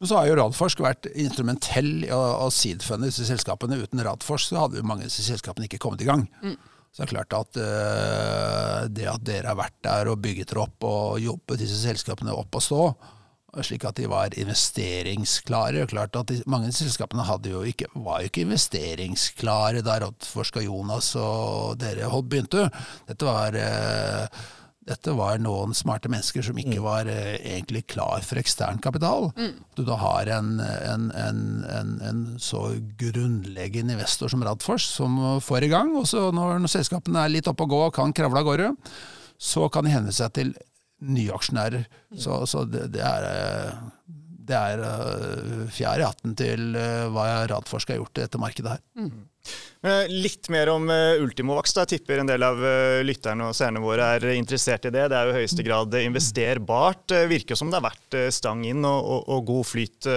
Men 0.00 0.08
så 0.08 0.16
har 0.16 0.30
jo 0.30 0.36
Radforsk 0.38 0.80
vært 0.80 1.06
instrumentell 1.12 2.06
i 2.06 2.10
å, 2.14 2.48
seedfunde 2.48 3.10
disse 3.10 3.26
selskapene. 3.28 3.76
Uten 3.84 4.00
Radforsk 4.06 4.48
så 4.48 4.62
hadde 4.62 4.80
jo 4.80 4.86
mange 4.88 5.04
av 5.04 5.10
disse 5.10 5.26
selskapene 5.26 5.68
ikke 5.68 5.82
kommet 5.82 6.00
i 6.00 6.08
gang. 6.08 6.24
Så 6.90 7.04
det 7.04 7.06
er 7.06 7.12
klart 7.14 7.36
at 7.38 7.58
uh, 7.62 8.88
det 8.90 9.06
at 9.06 9.22
dere 9.26 9.52
har 9.52 9.58
vært 9.58 9.78
der 9.86 10.10
og 10.10 10.20
bygget 10.24 10.50
dere 10.50 10.64
opp 10.66 10.86
og 10.88 11.20
jobbet 11.22 11.62
disse 11.62 11.78
selskapene 11.84 12.34
opp 12.34 12.58
og 12.58 12.64
stå, 12.66 12.82
slik 13.66 13.84
at 13.86 13.98
de 13.98 14.08
var 14.10 14.34
investeringsklare. 14.38 15.86
Klart 15.90 16.18
at 16.18 16.32
de, 16.32 16.40
Mange 16.50 16.70
av 16.70 16.74
selskapene 16.74 17.26
jo 17.46 17.62
ikke, 17.66 17.90
var 17.94 18.22
jo 18.22 18.30
ikke 18.30 18.44
investeringsklare 18.46 19.84
da 19.86 20.00
Radforsk 20.02 20.60
Jonas 20.66 21.12
og 21.18 21.78
dere 21.82 22.10
holdt 22.10 22.30
begynte. 22.30 22.66
Dette 23.08 23.26
var 23.26 23.58
eh, 23.58 24.42
dette 24.90 25.14
var 25.16 25.38
noen 25.42 25.74
smarte 25.76 26.10
mennesker 26.12 26.44
som 26.44 26.58
ikke 26.60 26.80
var 26.84 27.08
eh, 27.10 27.36
egentlig 27.38 27.84
klar 27.92 28.24
for 28.26 28.40
ekstern 28.40 28.82
kapital. 28.82 29.30
Du 29.78 29.84
da 29.86 29.98
har 30.00 30.30
en, 30.34 30.56
en, 30.60 31.10
en, 31.14 31.92
en, 32.04 32.24
så 32.42 32.66
grunnleggende 33.00 33.96
investor 33.96 34.32
som 34.32 34.44
Radfors 34.46 34.88
som 34.90 35.16
får 35.44 35.68
i 35.68 35.72
gang, 35.72 35.94
og 35.98 36.08
så 36.10 36.28
når, 36.34 36.58
når 36.64 36.74
selskapene 36.74 37.24
er 37.24 37.34
litt 37.36 37.50
oppe 37.50 37.66
og 37.66 37.74
gå 37.74 37.84
og 37.86 37.94
kan 37.96 38.14
kravle 38.16 38.42
av 38.42 38.50
gårde, 38.50 38.74
så 39.40 39.70
kan 39.72 39.86
de 39.86 39.94
henvende 39.94 40.16
seg 40.16 40.34
til 40.36 40.52
nye 41.00 41.32
aksjonærer. 41.32 41.86
Så, 42.16 42.42
så 42.46 42.64
det, 42.68 42.90
det, 42.94 43.02
er, 43.04 43.26
eh, 43.30 44.14
det 44.50 44.58
er 44.58 44.82
uh, 44.84 45.66
fjær 45.72 46.02
i 46.02 46.06
hatten 46.06 46.36
til 46.38 46.74
uh, 46.76 47.08
hva 47.14 47.46
Radforsk 47.50 47.92
har 47.92 48.00
gjort 48.00 48.18
i 48.18 48.24
dette 48.26 48.40
markedet 48.42 48.74
her. 48.74 48.82
Mm. 48.98 49.12
Litt 50.12 50.50
mer 50.52 50.68
om 50.68 50.90
Ultimovax. 50.92 51.72
Jeg 51.78 51.88
tipper 51.94 52.20
en 52.20 52.28
del 52.28 52.42
av 52.44 52.58
lytterne 53.06 53.46
og 53.48 53.54
seerne 53.56 53.80
våre 53.80 54.10
er 54.18 54.26
interessert 54.34 54.84
i 54.84 54.92
det. 54.92 55.06
Det 55.08 55.16
er 55.16 55.30
jo 55.30 55.32
i 55.32 55.38
høyeste 55.38 55.64
grad 55.64 55.96
investerbart. 55.96 57.14
Virker 57.30 57.56
som 57.56 57.72
det 57.72 57.78
har 57.78 57.86
vært 57.86 58.18
stang 58.36 58.66
inn 58.68 58.84
og, 58.84 59.00
og, 59.00 59.24
og 59.32 59.48
god 59.48 59.68
flyt 59.70 60.10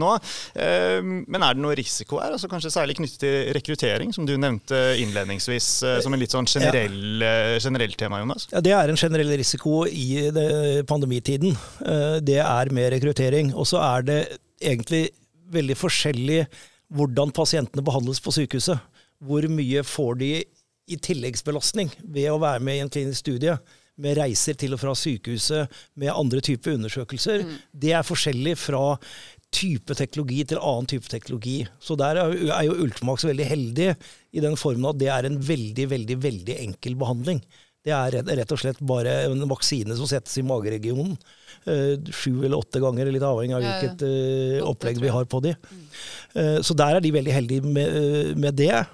nå. 0.00 0.14
Men 0.56 1.44
er 1.44 1.58
det 1.58 1.64
noe 1.66 1.76
risiko 1.76 2.22
her, 2.22 2.32
altså 2.38 2.48
kanskje 2.48 2.72
særlig 2.72 2.96
knyttet 2.96 3.20
til 3.26 3.52
rekruttering, 3.58 4.16
som 4.16 4.24
du 4.24 4.38
nevnte 4.40 4.80
innledningsvis 5.04 5.70
som 6.00 6.16
en 6.16 6.24
litt 6.24 6.32
sånn 6.32 6.48
generell, 6.48 7.28
generell 7.60 8.00
tema, 8.00 8.24
Jonas? 8.24 8.48
Ja, 8.56 8.64
Det 8.64 8.72
er 8.72 8.88
en 8.88 9.00
generell 9.04 9.36
risiko 9.36 9.84
i 9.84 10.30
pandemitiden. 10.88 11.52
Det 12.24 12.40
er 12.40 12.72
med 12.72 12.94
rekruttering. 12.96 13.52
Og 13.52 13.68
så 13.68 13.84
er 13.84 14.08
det 14.08 14.22
egentlig 14.64 15.10
veldig 15.52 15.76
forskjellig 15.76 16.46
hvordan 16.94 17.32
pasientene 17.34 17.84
behandles 17.84 18.22
på 18.22 18.34
sykehuset. 18.34 18.80
Hvor 19.24 19.46
mye 19.50 19.84
får 19.86 20.20
de 20.20 20.32
i 20.90 20.98
tilleggsbelastning 21.00 21.90
ved 22.02 22.28
å 22.30 22.40
være 22.42 22.62
med 22.64 22.78
i 22.78 22.84
en 22.84 22.92
klinisk 22.92 23.24
studie? 23.24 23.56
Med 23.94 24.16
reiser 24.18 24.56
til 24.58 24.74
og 24.74 24.80
fra 24.82 24.90
sykehuset, 24.98 25.70
med 26.02 26.10
andre 26.10 26.40
typer 26.42 26.74
undersøkelser. 26.74 27.44
Mm. 27.46 27.58
Det 27.84 27.92
er 27.94 28.06
forskjellig 28.06 28.56
fra 28.58 28.96
type 29.54 29.94
teknologi 29.94 30.40
til 30.50 30.58
annen 30.58 30.88
type 30.90 31.06
teknologi. 31.10 31.60
Så 31.78 31.94
der 31.98 32.18
er 32.18 32.64
jo 32.66 32.74
Ultimax 32.82 33.26
veldig 33.28 33.46
heldig 33.46 33.92
i 34.34 34.42
den 34.42 34.58
formen 34.58 34.90
at 34.90 34.98
det 34.98 35.12
er 35.14 35.28
en 35.28 35.38
veldig, 35.38 35.86
veldig, 35.92 36.18
veldig 36.24 36.58
enkel 36.66 36.98
behandling. 36.98 37.38
Det 37.84 37.92
er 37.92 38.22
rett 38.24 38.52
og 38.54 38.60
slett 38.60 38.78
bare 38.80 39.12
en 39.26 39.44
vaksine 39.50 39.96
som 39.98 40.08
settes 40.08 40.38
i 40.40 40.44
mageregionen. 40.46 41.18
Uh, 41.64 42.00
sju 42.12 42.42
eller 42.44 42.56
åtte 42.56 42.80
ganger, 42.80 43.10
litt 43.12 43.24
avhengig 43.24 43.56
av 43.56 43.64
hvilket 43.64 44.04
uh, 44.04 44.64
opplegg 44.70 45.00
vi 45.02 45.12
har 45.12 45.28
på 45.28 45.40
de. 45.44 45.52
Uh, 46.32 46.58
så 46.64 46.76
der 46.76 46.96
er 46.96 47.04
de 47.04 47.12
veldig 47.14 47.34
heldige 47.34 47.64
med, 47.64 48.36
med 48.40 48.56
det. 48.60 48.84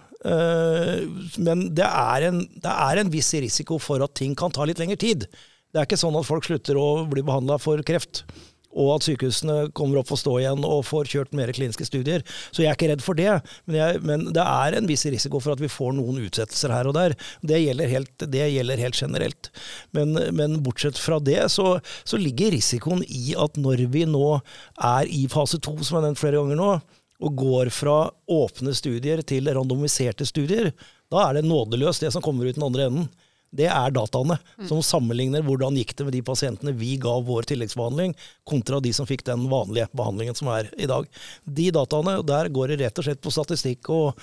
men 1.40 1.62
det 1.72 1.86
er, 1.86 2.26
en, 2.28 2.42
det 2.60 2.72
er 2.72 2.98
en 3.00 3.12
viss 3.14 3.30
risiko 3.40 3.78
for 3.80 4.02
at 4.04 4.12
ting 4.18 4.34
kan 4.36 4.52
ta 4.52 4.66
litt 4.68 4.82
lengre 4.82 4.98
tid. 5.00 5.24
Det 5.70 5.80
er 5.80 5.86
ikke 5.86 6.00
sånn 6.02 6.18
at 6.18 6.26
folk 6.26 6.44
slutter 6.44 6.76
å 6.76 7.06
bli 7.08 7.22
behandla 7.24 7.56
for 7.62 7.80
kreft 7.86 8.24
og 8.70 8.92
at 8.96 9.06
sykehusene 9.06 9.56
kommer 9.76 10.00
opp 10.00 10.12
og 10.14 10.20
stå 10.20 10.36
igjen 10.40 10.64
og 10.66 10.84
får 10.86 11.10
kjørt 11.10 11.34
mer 11.36 11.50
kliniske 11.54 11.86
studier. 11.88 12.22
Så 12.50 12.62
jeg 12.62 12.70
er 12.70 12.78
ikke 12.78 12.90
redd 12.92 13.04
for 13.04 13.18
det, 13.18 13.32
men, 13.66 13.78
jeg, 13.80 14.02
men, 14.06 14.28
det 14.34 14.44
er 14.44 14.76
en 14.78 14.88
viss 14.90 15.06
risiko 15.10 15.40
for 15.42 15.56
at 15.56 15.62
vi 15.62 15.70
får 15.70 15.96
noen 15.96 16.20
utsettelser 16.22 16.74
her 16.74 16.90
og 16.90 16.96
der. 16.98 17.16
Det 17.42 17.58
gjelder 17.60 17.90
helt, 17.90 18.26
det 18.30 18.46
gjelder 18.54 18.84
helt 18.84 19.00
generelt. 19.02 19.50
Men, 19.96 20.14
men, 20.36 20.60
bortsett 20.64 21.00
fra 21.00 21.18
det, 21.22 21.40
så, 21.54 21.78
så, 22.04 22.20
ligger 22.20 22.54
risikoen 22.54 23.02
i 23.08 23.34
at 23.38 23.58
når 23.60 23.86
vi 23.90 24.04
nå 24.08 24.38
er 24.76 25.08
i 25.10 25.24
fase 25.32 25.58
to, 25.62 25.76
som 25.80 25.96
jeg 25.96 26.00
har 26.00 26.08
nevnt 26.10 26.20
flere 26.20 26.42
ganger 26.42 26.60
nå, 26.60 26.72
og 27.20 27.36
går 27.36 27.68
fra 27.74 27.96
åpne 28.32 28.72
studier 28.76 29.20
til 29.28 29.50
randomiserte 29.52 30.24
studier, 30.28 30.70
da 31.12 31.26
er 31.26 31.36
det 31.36 31.48
nådeløst 31.48 32.06
det 32.06 32.12
som 32.14 32.24
kommer 32.24 32.48
ut 32.48 32.56
den 32.56 32.64
andre 32.64 32.86
enden 32.88 33.10
det 33.50 33.66
er 33.66 33.90
dataene 33.90 34.36
som 34.68 34.78
sammenligner 34.84 35.42
hvordan 35.42 35.74
gikk 35.80 35.96
det 35.98 36.06
med 36.06 36.14
de 36.14 36.22
pasientene 36.26 36.74
vi 36.78 36.92
ga 37.02 37.16
vår 37.26 37.48
tilleggsbehandling, 37.50 38.14
kontra 38.46 38.78
de 38.82 38.92
som 38.94 39.08
fikk 39.08 39.24
den 39.26 39.48
vanlige 39.50 39.88
behandlingen 39.96 40.38
som 40.38 40.52
er 40.54 40.70
i 40.78 40.86
dag. 40.90 41.08
De 41.44 41.66
dataene, 41.74 42.20
der 42.26 42.50
går 42.54 42.70
det 42.70 42.80
rett 42.84 43.00
og 43.02 43.08
slett 43.08 43.22
på 43.24 43.34
statistikk 43.34 43.90
og 43.94 44.20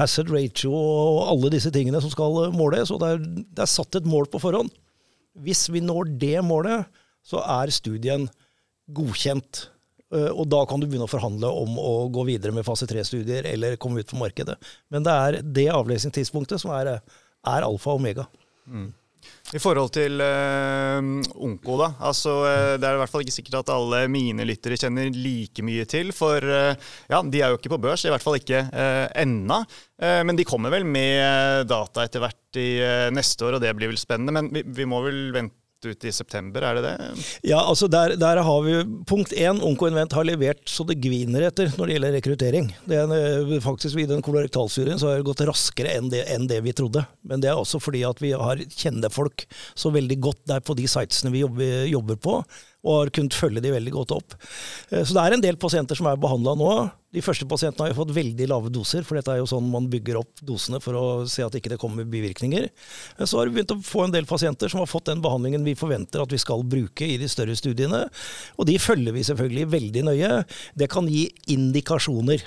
hazard 0.00 0.32
ratio 0.32 0.72
og 0.72 1.20
alle 1.34 1.52
disse 1.52 1.72
tingene 1.74 2.00
som 2.00 2.12
skal 2.12 2.54
måles, 2.56 2.92
og 2.94 3.02
det 3.04 3.12
er, 3.12 3.26
det 3.52 3.66
er 3.66 3.74
satt 3.74 4.00
et 4.00 4.08
mål 4.08 4.30
på 4.32 4.40
forhånd. 4.40 4.72
Hvis 5.44 5.68
vi 5.72 5.84
når 5.84 6.14
det 6.20 6.38
målet, 6.44 6.88
så 7.26 7.44
er 7.44 7.72
studien 7.74 8.26
godkjent. 8.96 9.66
Eh, 10.14 10.30
og 10.32 10.48
da 10.50 10.64
kan 10.66 10.80
du 10.80 10.88
begynne 10.88 11.06
å 11.06 11.10
forhandle 11.10 11.52
om 11.52 11.76
å 11.78 11.94
gå 12.12 12.24
videre 12.32 12.56
med 12.56 12.66
fase 12.66 12.88
3-studier 12.90 13.46
eller 13.52 13.76
komme 13.80 14.00
ut 14.00 14.10
på 14.10 14.18
markedet. 14.20 14.56
Men 14.90 15.04
det 15.06 15.16
er 15.26 15.42
det 15.44 15.68
avlesningstidspunktet 15.74 16.62
som 16.62 16.72
er, 16.74 16.96
er 16.96 17.66
alfa 17.66 17.92
og 17.92 18.00
omega. 18.00 18.24
I 19.50 19.58
forhold 19.58 19.90
til 19.94 20.20
uh, 20.22 21.00
Onko, 21.42 21.76
da. 21.80 21.88
Altså, 22.06 22.34
uh, 22.44 22.74
det 22.78 22.86
er 22.86 22.96
i 22.96 23.00
hvert 23.00 23.10
fall 23.10 23.24
ikke 23.24 23.34
sikkert 23.34 23.58
at 23.60 23.72
alle 23.74 24.04
mine 24.12 24.46
lyttere 24.46 24.78
kjenner 24.78 25.10
like 25.14 25.64
mye 25.66 25.86
til. 25.90 26.12
For 26.14 26.44
uh, 26.44 26.90
ja, 27.10 27.20
de 27.26 27.42
er 27.42 27.50
jo 27.50 27.58
ikke 27.58 27.72
på 27.74 27.80
børs, 27.82 28.06
i 28.06 28.12
hvert 28.12 28.24
fall 28.24 28.38
ikke 28.38 28.62
uh, 28.70 29.06
ennå. 29.18 29.62
men 30.00 30.32
de 30.32 30.46
kommer 30.48 30.72
vel 30.72 30.86
med 30.88 31.66
data 31.68 32.06
etter 32.06 32.22
hvert 32.22 32.56
i 32.56 32.80
neste 33.12 33.44
år, 33.44 33.58
og 33.58 33.60
det 33.60 33.74
blir 33.76 33.90
vel 33.90 33.98
spennende. 34.00 34.32
Men 34.32 34.48
vi, 34.54 34.62
vi 34.64 34.86
må 34.88 35.02
vel 35.04 35.26
vente 35.34 35.59
ut 35.86 36.04
i 36.04 36.12
september, 36.12 36.64
er 36.66 36.78
det 36.78 36.82
det? 36.86 37.10
Ja, 37.50 37.60
altså 37.60 37.88
der, 37.90 38.14
der 38.20 38.42
har 38.44 38.64
vi 38.66 38.78
Punkt 39.08 39.32
én, 39.32 39.60
Onkoinvent 39.64 40.14
har 40.16 40.26
levert 40.28 40.62
så 40.68 40.84
det 40.88 40.98
gviner 41.02 41.46
etter 41.48 41.72
når 41.76 41.86
det 41.86 41.96
gjelder 41.96 42.16
rekruttering. 42.18 42.70
Det 42.88 42.98
er, 43.00 43.14
eh, 43.16 43.54
faktisk 43.64 44.00
I 44.00 44.08
den 44.10 44.24
kolorektalstudien 44.24 45.00
så 45.00 45.10
har 45.10 45.20
det 45.20 45.28
gått 45.28 45.44
raskere 45.48 45.94
enn 45.96 46.10
det, 46.12 46.24
enn 46.32 46.48
det, 46.50 46.60
vi 46.66 46.74
trodde. 46.76 47.04
Men 47.26 47.42
det 47.42 47.52
er 47.52 47.60
også 47.60 47.80
fordi 47.82 48.04
at 48.08 48.20
vi 48.22 48.34
har 48.36 48.64
kjennefolk 48.68 49.46
så 49.74 49.92
veldig 49.94 50.20
godt 50.20 50.42
der 50.50 50.64
på 50.64 50.76
de 50.78 50.88
sitesene 50.90 51.32
vi 51.34 51.44
jobber, 51.44 51.86
jobber 51.90 52.20
på 52.20 52.40
og 52.80 52.96
har 52.96 53.12
kunnet 53.14 53.36
følge 53.36 53.62
de 53.64 53.72
veldig 53.74 53.92
godt 53.94 54.14
opp. 54.16 54.36
Eh, 54.90 55.04
så 55.04 55.16
det 55.16 55.22
er 55.24 55.36
en 55.36 55.44
del 55.44 55.58
pasienter 55.60 55.98
som 55.98 56.08
er 56.10 56.20
behandla 56.20 56.56
nå. 56.58 56.72
De 57.10 57.22
første 57.24 57.46
pasientene 57.50 57.88
har 57.88 57.92
jo 57.92 57.98
fått 57.98 58.14
veldig 58.14 58.46
lave 58.50 58.70
doser, 58.72 59.02
for 59.06 59.18
dette 59.18 59.32
er 59.34 59.40
jo 59.40 59.48
sånn 59.50 59.66
man 59.72 59.88
bygger 59.90 60.20
opp 60.20 60.44
dosene 60.46 60.78
for 60.82 60.96
å 60.98 61.06
se 61.30 61.42
at 61.42 61.56
ikke 61.58 61.72
det 61.72 61.80
kommer 61.82 62.08
bivirkninger. 62.08 62.68
Eh, 62.70 63.24
så 63.26 63.40
har 63.40 63.50
vi 63.50 63.58
begynt 63.58 63.74
å 63.76 63.80
få 63.84 64.06
en 64.06 64.14
del 64.14 64.28
pasienter 64.30 64.72
som 64.72 64.82
har 64.82 64.90
fått 64.90 65.10
den 65.10 65.24
behandlingen 65.24 65.66
vi 65.66 65.76
forventer 65.78 66.24
at 66.24 66.32
vi 66.32 66.40
skal 66.40 66.64
bruke 66.64 67.08
i 67.08 67.18
de 67.20 67.28
større 67.30 67.58
studiene. 67.58 68.06
Og 68.56 68.70
de 68.70 68.78
følger 68.80 69.16
vi 69.16 69.26
selvfølgelig 69.28 69.68
veldig 69.74 70.06
nøye. 70.12 70.32
Det 70.78 70.90
kan 70.92 71.10
gi 71.10 71.28
indikasjoner. 71.52 72.46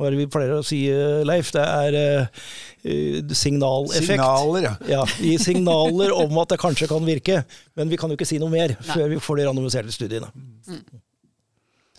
Hva 0.00 0.08
er 0.08 0.14
det 0.14 0.22
vi 0.22 0.30
pleier 0.32 0.54
å 0.56 0.62
si, 0.64 0.78
eh, 0.88 1.18
Leif? 1.28 1.50
Det 1.52 1.60
er 1.60 1.96
uh, 2.00 3.34
signaleffekt. 3.36 4.14
Signaler, 4.14 4.64
ja. 4.64 4.72
ja. 4.88 5.02
Signaler 5.44 6.14
om 6.16 6.40
at 6.40 6.54
det 6.54 6.58
kanskje 6.62 6.88
kan 6.88 7.04
virke. 7.04 7.42
Men 7.76 7.92
vi 7.92 7.98
kan 8.00 8.08
jo 8.08 8.16
ikke 8.16 8.28
si 8.30 8.38
noe 8.40 8.48
mer 8.48 8.72
Nei. 8.78 8.86
før 8.94 9.12
vi 9.12 9.20
får 9.20 9.42
de 9.42 9.46
randomiserte 9.50 9.92
studiene. 9.92 10.32
Mm. 10.64 10.80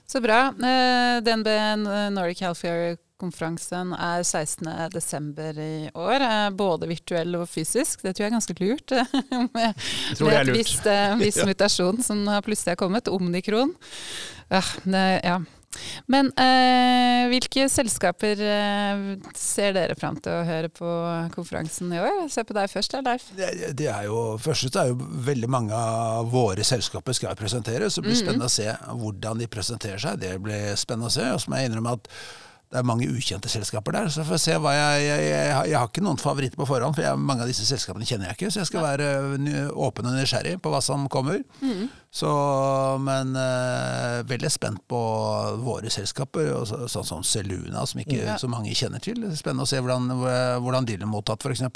Så 0.09 0.23
bra. 0.25 0.39
DNB 1.21 1.51
Nordic 2.17 2.41
Healthcare-konferansen 2.41 3.93
er 3.93 4.25
16.12. 4.25 5.61
i 5.61 5.93
år. 5.93 6.25
Både 6.57 6.89
virtuell 6.89 7.37
og 7.37 7.45
fysisk. 7.53 8.01
Det 8.01 8.17
tror 8.17 8.25
jeg 8.25 8.31
er 8.31 8.37
ganske 8.39 8.59
lurt. 8.63 8.97
med, 9.59 9.87
med 10.25 10.35
et 10.41 10.53
visst, 10.57 10.89
viss 11.21 11.41
mutasjon 11.53 12.01
som 12.01 12.25
plutselig 12.41 12.73
har 12.73 12.81
kommet. 12.81 13.13
Omnikron. 13.13 13.77
Ja, 14.49 14.65
det, 14.89 15.07
ja. 15.21 15.41
Men 16.11 16.31
eh, 16.39 17.29
hvilke 17.31 17.67
selskaper 17.71 18.41
eh, 18.43 19.03
ser 19.37 19.75
dere 19.77 19.95
fram 19.99 20.19
til 20.21 20.35
å 20.35 20.43
høre 20.47 20.71
på 20.73 20.91
konferansen 21.35 21.93
i 21.95 22.01
år? 22.01 22.25
Se 22.31 22.43
på 22.47 22.55
deg 22.57 22.71
først, 22.71 22.97
Leif. 23.05 23.29
Det, 23.37 23.49
det, 23.79 23.87
er 23.91 24.09
jo, 24.09 24.37
først 24.41 24.75
er 24.75 24.91
jo 24.91 24.99
veldig 25.31 25.49
mange 25.51 25.77
av 25.77 26.29
våre 26.31 26.65
selskaper 26.67 27.15
skal 27.17 27.39
presenteres. 27.39 27.93
Så 27.95 28.01
det 28.01 28.09
blir 28.09 28.15
mm 28.15 28.21
-hmm. 28.21 28.27
spennende 28.27 28.45
å 28.45 28.57
se 28.57 28.75
hvordan 29.01 29.39
de 29.39 29.47
presenterer 29.47 29.97
seg. 29.97 30.19
Det 30.19 30.37
blir 30.41 30.75
spennende 30.75 31.07
å 31.07 31.17
se. 31.17 31.31
Og 31.31 31.41
så 31.41 31.49
må 31.49 31.57
jeg 31.57 31.71
innrømme 31.71 31.97
at 31.97 32.07
det 32.71 32.79
er 32.79 32.87
mange 32.87 33.07
ukjente 33.11 33.49
selskaper 33.51 33.95
der. 33.97 34.09
Så 34.13 34.23
får 34.23 34.37
jeg 34.37 34.43
se 34.45 34.53
hva 34.63 34.71
jeg, 34.71 34.99
jeg, 35.03 35.23
jeg, 35.27 35.55
jeg 35.73 35.75
har 35.75 35.89
ikke 35.89 36.03
noen 36.05 36.19
favoritter 36.21 36.59
på 36.59 36.67
forhånd, 36.69 36.95
for 36.95 37.19
mange 37.19 37.43
av 37.43 37.51
disse 37.51 37.65
selskapene 37.67 38.07
kjenner 38.07 38.29
jeg 38.29 38.37
ikke. 38.37 38.51
Så 38.53 38.61
jeg 38.61 38.69
skal 38.69 38.85
være 38.85 39.09
åpen 39.75 40.07
og 40.07 40.15
nysgjerrig 40.15 40.55
på 40.63 40.71
hva 40.71 40.79
som 40.85 41.03
kommer. 41.11 41.41
Mm. 41.59 41.89
Så, 42.15 42.31
men 43.03 43.35
uh, 43.35 44.21
veldig 44.27 44.51
spent 44.51 44.85
på 44.91 45.01
våre 45.65 45.91
selskaper, 45.91 46.53
så, 46.67 46.85
sånn 46.91 47.09
som 47.09 47.25
Seluna, 47.27 47.83
som 47.87 48.03
ikke 48.05 48.21
ja. 48.21 48.37
så 48.39 48.47
mange 48.51 48.71
kjenner 48.77 49.03
til. 49.03 49.19
Spennende 49.35 49.67
å 49.67 49.71
se 49.71 49.81
hvordan, 49.83 50.07
hvordan 50.63 50.87
de 50.87 50.95
blir 51.01 51.11
mottatt, 51.11 51.43
f.eks. 51.43 51.67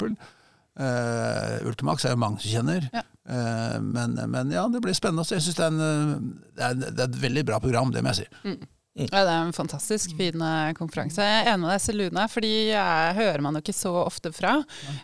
Uh, 0.76 0.86
eh, 0.86 1.66
Ultimax 1.68 2.04
er 2.04 2.16
jo 2.16 2.20
mange 2.20 2.40
som 2.40 2.52
kjenner. 2.52 2.88
Ja. 2.92 3.04
Uh, 3.28 3.76
men, 3.84 4.16
men, 4.32 4.52
ja, 4.54 4.64
det 4.72 4.80
blir 4.84 4.96
spennende. 4.96 5.28
Jeg 5.28 5.44
synes 5.44 5.60
det 5.60 5.68
det, 5.76 6.72
det 6.88 7.04
er, 7.04 7.04
et 7.10 7.20
veldig 7.20 7.44
bra 7.52 7.60
program, 7.60 7.92
det 7.92 8.04
må 8.04 8.12
jeg 8.14 8.24
si. 8.24 8.48
Mm. 8.48 8.72
Mm. 8.96 9.08
Ja, 9.10 9.22
det 9.26 9.32
er 9.32 9.42
en 9.44 9.52
fantastisk 9.52 10.14
fin 10.16 10.40
eh, 10.40 10.70
konferanse. 10.76 11.20
Jeg 11.20 11.42
er 11.42 11.50
enig 11.52 11.66
med 11.66 11.74
deg, 11.74 11.82
Seluna, 11.84 12.22
fordi 12.32 12.52
jeg 12.70 13.16
hører 13.18 13.42
man 13.44 13.58
jo 13.58 13.60
ikke 13.60 13.76
så 13.76 13.92
ofte 14.00 14.32
fra. 14.32 14.54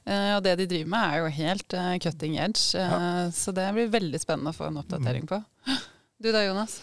Uh, 0.07 0.39
og 0.39 0.41
det 0.47 0.55
de 0.63 0.69
driver 0.71 0.93
med 0.95 1.03
er 1.05 1.21
jo 1.21 1.33
helt 1.37 1.77
uh, 1.77 1.91
cutting 2.01 2.39
edge, 2.41 2.73
uh, 2.73 2.95
ja. 2.97 3.27
så 3.37 3.53
det 3.53 3.69
blir 3.77 3.93
veldig 3.93 4.21
spennende 4.23 4.55
å 4.55 4.57
få 4.57 4.71
en 4.71 4.81
oppdatering 4.81 5.29
på. 5.29 5.43
Du 6.23 6.31
da, 6.31 6.41
Jonas? 6.47 6.79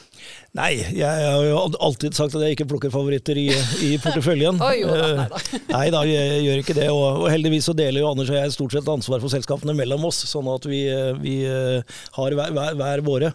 Nei, 0.57 0.71
jeg 0.97 1.05
har 1.05 1.43
jo 1.45 1.57
alltid 1.77 2.15
sagt 2.17 2.33
at 2.33 2.41
jeg 2.41 2.55
ikke 2.55 2.65
plukker 2.71 2.89
favoritter 2.93 3.37
i, 3.37 3.47
i 3.85 3.91
porteføljen. 4.01 4.57
Oi, 4.65 4.79
jo 4.81 4.89
da, 4.89 4.99
Eh, 4.99 5.15
nei 5.19 5.27
da. 5.29 5.41
Nei 5.75 5.85
da, 5.93 5.99
jeg 6.09 6.39
gjør 6.45 6.61
ikke 6.63 6.75
det. 6.77 6.87
Og, 6.93 7.03
og 7.23 7.27
heldigvis 7.29 7.67
så 7.69 7.75
deler 7.77 8.01
jo 8.01 8.09
Anders 8.09 8.31
og 8.33 8.37
jeg 8.39 8.55
stort 8.55 8.73
sett 8.75 8.89
ansvar 8.89 9.21
for 9.21 9.31
selskapene 9.31 9.75
mellom 9.77 10.07
oss, 10.09 10.23
sånn 10.29 10.49
at 10.51 10.65
vi, 10.69 10.81
eh, 10.89 11.11
vi 11.21 11.35
eh, 11.45 11.99
har 12.17 12.37
hver, 12.39 12.53
hver, 12.55 12.79
hver 12.79 13.03
våre. 13.05 13.31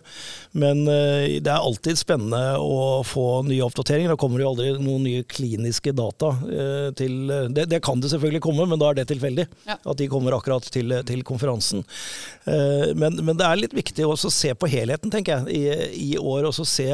Men 0.55 0.85
det 0.87 1.51
er 1.51 1.57
alltid 1.59 1.99
spennende 1.99 2.61
å 2.63 3.03
få 3.07 3.43
nye 3.47 3.65
oppdateringer. 3.67 4.13
Da 4.13 4.19
kommer 4.21 4.39
det 4.39 4.45
jo 4.45 4.51
aldri 4.53 4.69
noen 4.79 5.03
nye 5.03 5.25
kliniske 5.27 5.91
data 5.99 6.31
til 6.95 7.33
det, 7.51 7.65
det 7.73 7.81
kan 7.83 7.99
det 7.99 8.13
selvfølgelig 8.13 8.43
komme, 8.45 8.69
men 8.71 8.79
da 8.79 8.93
er 8.93 9.01
det 9.01 9.09
tilfeldig. 9.11 9.49
Ja. 9.67 9.81
At 9.83 9.99
de 9.99 10.07
kommer 10.13 10.37
akkurat 10.37 10.69
til, 10.71 10.95
til 11.09 11.25
konferansen. 11.27 11.83
Men, 12.47 13.19
men 13.27 13.35
det 13.41 13.49
er 13.49 13.59
litt 13.65 13.75
viktig 13.75 14.07
også 14.07 14.31
å 14.31 14.37
se 14.37 14.55
på 14.55 14.71
helheten, 14.71 15.11
tenker 15.11 15.43
jeg, 15.43 15.59
i, 15.59 15.91
i 16.05 16.23
år. 16.23 16.47
Og 16.53 16.55
så 16.55 16.69
se 16.75 16.89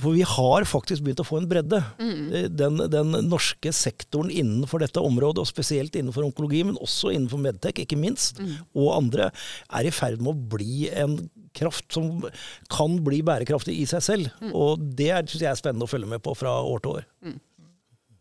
For 0.00 0.16
vi 0.16 0.24
har 0.26 0.66
faktisk 0.66 1.04
begynt 1.04 1.22
å 1.22 1.26
få 1.26 1.38
en 1.40 1.48
bredde. 1.50 1.78
Mm. 2.00 2.50
Den, 2.56 2.82
den 2.90 3.14
norske 3.28 3.70
sektoren 3.74 4.32
innenfor 4.32 4.82
dette 4.82 5.02
området, 5.04 5.44
og 5.44 5.50
spesielt 5.50 5.94
innenfor 5.94 6.26
onkologi, 6.26 6.64
men 6.66 6.80
også 6.82 7.12
innenfor 7.14 7.42
Medtech, 7.44 7.84
ikke 7.84 8.00
minst, 8.00 8.40
og 8.74 8.90
andre, 8.96 9.30
er 9.70 9.86
i 9.86 9.94
ferd 9.94 10.22
med 10.22 10.32
å 10.32 10.48
bli 10.56 10.88
en 10.90 11.18
kraft 11.54 11.94
som 11.94 12.24
kan 12.72 12.98
bli 13.06 13.20
bærekraftig 13.26 13.76
i 13.78 13.86
seg 13.86 14.02
selv. 14.02 14.44
Og 14.50 14.82
det 14.98 15.12
syns 15.28 15.44
jeg 15.44 15.50
er 15.52 15.60
spennende 15.60 15.86
å 15.86 15.90
følge 15.92 16.10
med 16.10 16.24
på 16.24 16.34
fra 16.38 16.56
år 16.66 16.82
til 16.82 16.98
år. 16.98 17.10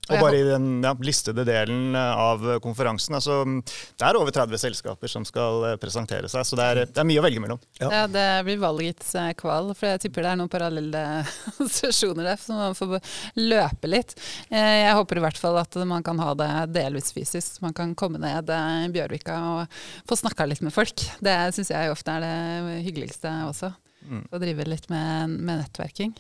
Og 0.09 0.19
bare 0.19 0.35
i 0.35 0.43
den 0.43 0.65
ja, 0.83 0.91
listede 0.99 1.45
delen 1.47 1.95
eh, 1.95 2.17
av 2.19 2.41
konferansen, 2.63 3.15
altså, 3.15 3.37
det 3.63 4.03
er 4.03 4.17
over 4.19 4.33
30 4.35 4.59
selskaper 4.59 5.07
som 5.11 5.23
skal 5.27 5.63
eh, 5.69 5.75
presentere 5.79 6.27
seg, 6.31 6.43
så 6.49 6.59
det 6.59 6.65
er, 6.67 6.81
det 6.91 6.99
er 6.99 7.07
mye 7.07 7.21
å 7.21 7.23
velge 7.23 7.39
mellom. 7.43 7.61
Ja. 7.79 7.87
Ja. 7.93 8.01
det 8.11 8.25
blir 8.49 8.59
valgets 8.59 9.13
eh, 9.15 9.29
kval, 9.39 9.71
for 9.79 9.93
jeg 9.93 10.01
tipper 10.03 10.25
det 10.27 10.33
er 10.33 10.41
noen 10.41 10.51
parallelle 10.51 11.03
sesjoner 11.79 12.27
der, 12.33 12.41
så 12.41 12.57
man 12.57 12.75
får 12.75 12.97
løpe 13.39 13.91
litt. 13.93 14.11
Eh, 14.49 14.81
Jeg 14.83 14.97
håper 14.99 15.21
i 15.21 15.23
hvert 15.23 15.39
fall 15.39 15.61
at 15.61 15.79
man 15.87 16.03
kan 16.03 16.19
ha 16.19 16.33
det 16.35 16.51
delvis 16.75 17.13
fysisk. 17.15 17.61
Man 17.63 17.73
kan 17.77 17.95
komme 17.95 18.19
ned 18.19 18.51
i 18.51 18.91
Bjørvika 18.93 19.37
og 19.53 19.79
få 20.09 20.19
snakka 20.19 20.49
litt 20.51 20.61
med 20.65 20.75
folk. 20.75 20.99
Det 21.23 21.37
syns 21.55 21.71
jeg 21.71 21.93
ofte 21.95 22.17
er 22.19 22.27
det 22.27 22.83
hyggeligste 22.89 23.31
også. 23.47 23.71
Å 24.03 24.39
drive 24.41 24.67
litt 24.67 24.89
med, 24.91 25.31
med 25.39 25.63
nettverking. 25.63 26.11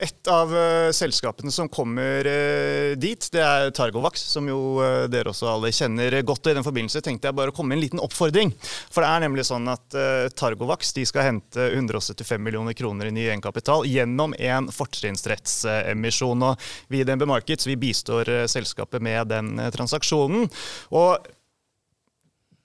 Et 0.00 0.28
av 0.32 0.48
uh, 0.48 0.88
selskapene 0.96 1.52
som 1.52 1.68
kommer 1.68 2.24
uh, 2.24 2.96
dit, 2.96 3.26
det 3.34 3.42
er 3.44 3.72
Targovax, 3.76 4.22
som 4.32 4.46
jo 4.48 4.58
uh, 4.80 5.04
dere 5.12 5.28
også 5.34 5.50
alle 5.50 5.72
kjenner 5.76 6.16
godt. 6.24 6.48
I 6.48 6.54
den 6.56 6.64
forbindelse 6.64 7.02
tenkte 7.04 7.28
jeg 7.28 7.36
bare 7.36 7.52
å 7.52 7.56
komme 7.56 7.74
med 7.74 7.80
en 7.80 7.84
liten 7.84 8.00
oppfordring. 8.00 8.54
For 8.88 9.04
det 9.04 9.10
er 9.10 9.24
nemlig 9.26 9.44
sånn 9.48 9.68
at 9.68 9.96
Targovax 10.38 10.94
de 10.96 11.04
skal 11.08 11.26
hente 11.26 11.66
175 11.74 12.40
millioner 12.42 12.76
kroner 12.76 13.10
i 13.10 13.14
ny 13.14 13.26
egenkapital 13.26 13.84
gjennom 13.88 14.32
en 14.38 14.70
fortrinnsrettsemisjon. 14.72 16.46
og 16.48 16.70
Vi 16.92 17.02
i 17.02 17.06
DNB 17.06 17.26
Markets 17.28 17.68
vi 17.68 17.76
bistår 17.80 18.30
selskapet 18.50 19.04
med 19.04 19.28
den 19.30 19.52
transaksjonen. 19.74 20.48
Og 20.96 21.30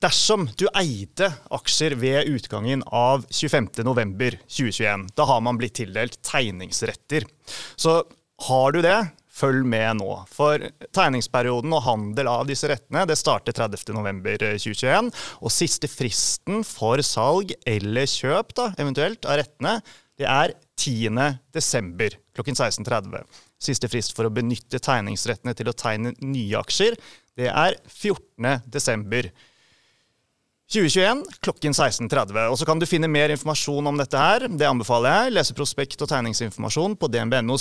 Dersom 0.03 0.49
du 0.59 0.65
eide 0.75 1.29
aksjer 1.55 1.95
ved 1.99 2.27
utgangen 2.27 2.83
av 2.91 3.23
25.11.2021, 3.31 5.07
da 5.15 5.27
har 5.29 5.43
man 5.45 5.59
blitt 5.59 5.77
tildelt 5.79 6.19
tegningsretter. 6.25 7.23
Så 7.79 8.01
har 8.49 8.75
du 8.75 8.81
det, 8.83 8.97
følg 9.35 9.65
med 9.67 9.99
nå. 9.99 10.11
For 10.31 10.61
tegningsperioden 10.95 11.73
og 11.75 11.83
handel 11.87 12.29
av 12.31 12.45
disse 12.49 12.69
rettene 12.71 13.05
det 13.07 13.17
starter 13.19 13.55
30.11.2021. 13.55 15.11
Og 15.41 15.53
siste 15.53 15.89
fristen 15.91 16.63
for 16.67 17.03
salg 17.05 17.55
eller 17.67 18.07
kjøp 18.09 18.55
da, 18.57 18.69
eventuelt 18.79 19.27
av 19.27 19.41
rettene, 19.41 19.79
det 20.15 20.27
er 20.31 20.53
10.12. 20.79 22.19
klokken 22.35 22.55
16.30. 22.55 23.25
Siste 23.65 23.89
frist 23.91 24.15
for 24.15 24.27
å 24.27 24.33
benytte 24.33 24.79
tegningsrettene 24.83 25.55
til 25.57 25.71
å 25.71 25.75
tegne 25.75 26.13
nye 26.23 26.61
aksjer, 26.61 26.95
det 27.35 27.51
er 27.51 27.75
14.12. 27.91 29.31
2021 30.65 31.23
klokken 31.45 31.73
16.30. 31.77 32.39
Og 32.49 32.57
så 32.57 32.65
kan 32.65 32.79
du 32.81 32.87
finne 32.89 33.09
mer 33.11 33.29
informasjon 33.29 33.85
om 33.85 33.99
dette 34.01 34.17
her. 34.17 34.47
Det 34.49 34.65
anbefaler 34.65 35.13
jeg. 35.13 35.35
Lese 35.37 35.53
prospekt 35.57 36.01
og 36.01 36.09
tegningsinformasjon 36.09 36.95
på 36.97 37.09
dnb.no 37.13 37.57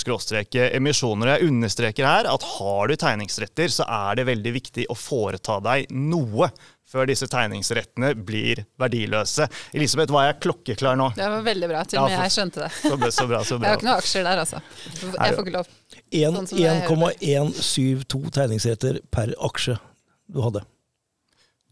emisjoner. 0.65 1.35
Jeg 1.35 1.51
understreker 1.51 2.09
her 2.09 2.31
at 2.31 2.47
har 2.55 2.89
du 2.89 2.97
tegningsretter, 2.97 3.69
så 3.69 3.85
er 3.85 4.17
det 4.21 4.27
veldig 4.31 4.55
viktig 4.57 4.89
å 4.89 4.97
foreta 4.97 5.61
deg 5.65 5.93
noe 5.93 6.49
før 6.89 7.09
disse 7.11 7.29
tegningsrettene 7.29 8.13
blir 8.17 8.65
verdiløse. 8.81 9.49
Elisabeth, 9.77 10.13
var 10.15 10.29
jeg 10.31 10.41
klokkeklar 10.47 10.97
nå? 10.97 11.11
Det 11.17 11.29
var 11.29 11.45
veldig 11.45 11.71
bra, 11.71 11.85
til 11.89 12.01
og 12.01 12.09
med 12.09 12.19
jeg 12.23 12.35
skjønte 12.39 12.65
det. 12.65 12.73
Så 12.81 12.97
bra, 12.97 13.11
så 13.13 13.29
bra. 13.29 13.41
Så 13.45 13.59
Jeg 13.59 13.69
har 13.69 13.81
ikke 13.81 13.89
noen 13.89 13.99
aksjer 14.01 14.29
der, 14.29 14.45
altså. 14.45 14.63
Jeg 15.01 15.39
får 15.39 15.43
ikke 15.45 15.57
lov. 15.59 15.73
Sånn 16.15 16.53
som 16.53 16.61
det 16.61 16.69
hører 16.71 17.19
1,172 17.25 18.37
tegningsretter 18.39 19.03
per 19.13 19.35
aksje 19.45 19.77
du 20.33 20.41
hadde. 20.45 20.65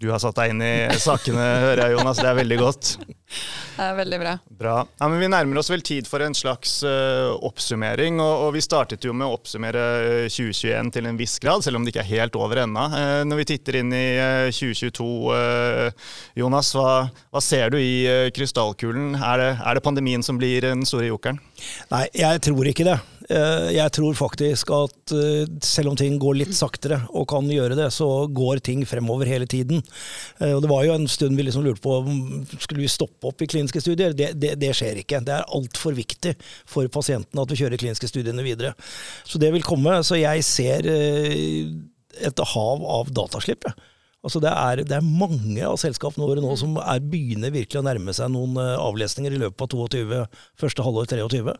Du 0.02 0.08
har 0.10 0.18
satt 0.18 0.34
deg 0.34 0.50
inn 0.50 0.62
i 0.66 0.98
sakene, 0.98 1.42
hører 1.62 1.84
jeg, 1.84 1.94
Jonas. 1.94 2.18
Det 2.18 2.26
er 2.26 2.38
veldig 2.40 2.56
godt. 2.58 2.88
Det 3.06 3.84
er 3.86 3.92
veldig 3.94 4.18
bra. 4.18 4.32
Bra. 4.58 4.72
Ja, 4.98 5.06
men 5.08 5.20
Vi 5.22 5.28
nærmer 5.30 5.60
oss 5.60 5.70
vel 5.70 5.84
tid 5.86 6.08
for 6.10 6.24
en 6.26 6.34
slags 6.34 6.80
uh, 6.82 7.30
oppsummering. 7.46 8.18
Og, 8.18 8.48
og 8.48 8.50
Vi 8.56 8.64
startet 8.66 9.06
jo 9.06 9.14
med 9.14 9.28
å 9.28 9.36
oppsummere 9.36 9.84
eh, 10.24 10.26
2021 10.26 10.90
til 10.96 11.06
en 11.06 11.20
viss 11.20 11.36
grad, 11.42 11.62
selv 11.62 11.78
om 11.78 11.86
det 11.86 11.94
ikke 11.94 12.02
er 12.02 12.10
helt 12.10 12.40
over 12.40 12.64
ennå. 12.64 12.88
Uh, 12.90 13.22
når 13.28 13.44
vi 13.44 13.48
titter 13.52 13.78
inn 13.78 13.94
i 13.94 14.04
uh, 14.18 14.50
2022, 14.50 15.06
eh, 15.38 16.10
Jonas, 16.42 16.72
hva, 16.76 17.06
hva 17.30 17.42
ser 17.44 17.72
du 17.72 17.78
i 17.78 18.02
eh, 18.08 18.28
krystallkulen? 18.34 19.14
Er 19.16 19.38
det, 19.40 19.50
er 19.62 19.78
det 19.78 19.86
pandemien 19.86 20.26
som 20.26 20.38
blir 20.40 20.66
den 20.66 20.82
store 20.88 21.08
jokeren? 21.12 21.40
Nei, 21.92 22.06
jeg 22.18 22.42
tror 22.44 22.68
ikke 22.68 22.86
det. 22.90 22.98
Eh, 23.33 23.68
Jeg 23.77 23.92
tror 23.97 24.16
faktisk 24.18 24.71
at 24.77 25.12
eh, 25.16 25.49
selv 25.64 25.92
om 25.92 25.97
ting 25.99 26.18
går 26.21 26.37
litt 26.40 26.55
saktere, 26.57 27.01
og 27.16 27.29
kan 27.31 27.49
gjøre 27.49 27.77
det, 27.79 27.88
så 27.95 28.27
går 28.29 28.61
ting 28.64 28.85
fremover 28.88 29.29
hele 29.31 29.47
tiden. 29.49 29.83
Eh, 30.40 30.53
Og 30.53 30.62
Det 30.62 30.71
var 30.71 30.85
jo 30.85 30.97
en 30.97 31.09
stund 31.09 31.37
vi 31.38 31.47
liksom 31.47 31.64
lurte 31.64 31.83
på 31.85 31.99
om 32.03 32.42
skulle 32.59 32.83
vi 32.83 32.90
stoppe 32.92 33.31
opp 33.31 33.42
i 33.42 33.49
kliniske 33.49 33.81
studier. 33.81 34.12
Det, 34.16 34.33
det, 34.40 34.57
det 34.61 34.75
skjer 34.77 35.01
ikke. 35.03 35.23
Det 35.25 35.37
er 35.38 35.49
altfor 35.49 35.97
viktig 35.97 36.35
for 36.66 36.88
pasientene 36.92 37.42
at 37.45 37.53
vi 37.55 37.61
kjører 37.62 37.81
kliniske 37.81 38.11
studiene 38.11 38.45
videre. 38.45 38.75
Så 39.25 39.40
det 39.40 39.53
vil 39.55 39.64
komme. 39.64 40.03
Så 40.05 40.21
jeg 40.21 40.45
ser 40.45 40.87
et 40.87 42.45
hav 42.53 42.85
av 42.85 43.12
dataslipp. 43.14 43.64
Altså 44.23 44.38
det, 44.38 44.53
er, 44.53 44.83
det 44.87 44.95
er 44.95 45.03
mange 45.03 45.64
av 45.66 45.79
selskapene 45.81 46.29
våre 46.29 46.42
nå 46.45 46.53
som 46.61 46.77
er, 46.79 47.01
begynner 47.03 47.51
virkelig 47.51 47.81
å 47.81 47.87
nærme 47.87 48.12
seg 48.14 48.31
noen 48.31 48.55
avlesninger 48.61 49.35
i 49.35 49.40
løpet 49.40 49.64
av 49.64 49.88
22, 49.88 50.21
første 50.62 50.85
halvår 50.87 51.09
23. 51.11 51.57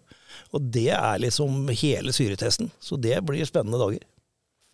Og 0.53 0.73
det 0.75 0.91
er 0.97 1.23
liksom 1.23 1.69
hele 1.69 2.15
syretesten. 2.15 2.73
Så 2.81 2.97
det 3.01 3.21
blir 3.27 3.47
spennende 3.49 3.81
dager. 3.81 4.09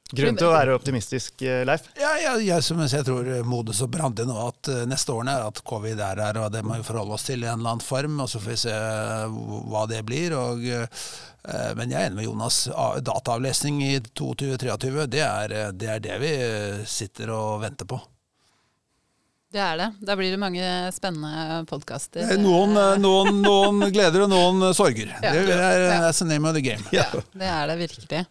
Grunn 0.09 0.39
til 0.41 0.49
å 0.49 0.55
være 0.55 0.73
optimistisk, 0.73 1.43
eh, 1.45 1.67
Leif? 1.69 1.91
Ja, 2.01 2.15
jeg, 2.17 2.47
jeg, 2.47 2.65
som 2.65 2.81
jeg 2.81 3.05
tror 3.05 3.27
modus 3.45 3.83
og 3.85 3.91
brande 3.93 4.25
nå 4.25 4.37
at 4.41 4.71
eh, 4.73 4.87
neste 4.89 5.13
årene 5.13 5.35
er 5.37 5.49
at 5.51 5.61
covid 5.69 6.01
er 6.01 6.23
her, 6.25 6.39
og 6.41 6.55
det 6.55 6.63
må 6.65 6.79
vi 6.79 6.87
forholde 6.87 7.19
oss 7.19 7.27
til 7.29 7.45
i 7.45 7.49
en 7.49 7.59
eller 7.59 7.75
annen 7.75 7.85
form. 7.85 8.17
og 8.25 8.31
Så 8.33 8.41
får 8.41 8.55
vi 8.55 8.61
se 8.65 8.73
eh, 8.73 9.37
hva 9.69 9.85
det 9.91 10.01
blir. 10.09 10.37
og 10.39 10.65
Men 11.77 11.93
jeg 11.93 12.01
er 12.01 12.09
enig 12.09 12.23
med 12.23 12.29
Jonas. 12.29 12.63
Dataavlesning 13.05 13.83
i 13.85 13.95
2022-2023, 14.01 15.07
det, 15.13 15.25
er, 15.27 15.57
det 15.77 15.93
er 15.93 16.01
det 16.05 16.17
vi 16.25 16.33
sitter 16.89 17.35
og 17.37 17.61
venter 17.67 17.89
på. 17.89 18.01
Det 19.49 19.61
er 19.65 19.79
det. 19.81 19.87
Da 20.05 20.15
blir 20.19 20.29
det 20.35 20.39
mange 20.41 20.65
spennende 20.93 21.63
podkaster. 21.71 22.21
Eh, 22.35 22.37
Noen, 22.41 22.75
eh, 22.77 22.99
noen, 23.01 23.39
noen 23.41 23.87
gleder 23.95 24.27
og 24.27 24.29
noen 24.33 24.75
sorger. 24.77 25.09
Ja. 25.23 25.33
Det 25.33 25.47
er 25.55 25.85
Ja. 25.89 26.01
that's 26.05 26.19
the 26.21 26.27
name 26.29 26.45
of 26.51 26.55
the 26.55 26.61
game. 26.61 26.85
Ja, 26.93 27.07
det 27.33 27.49
er 27.49 27.67
det 27.71 27.79
virkelig. 27.89 28.27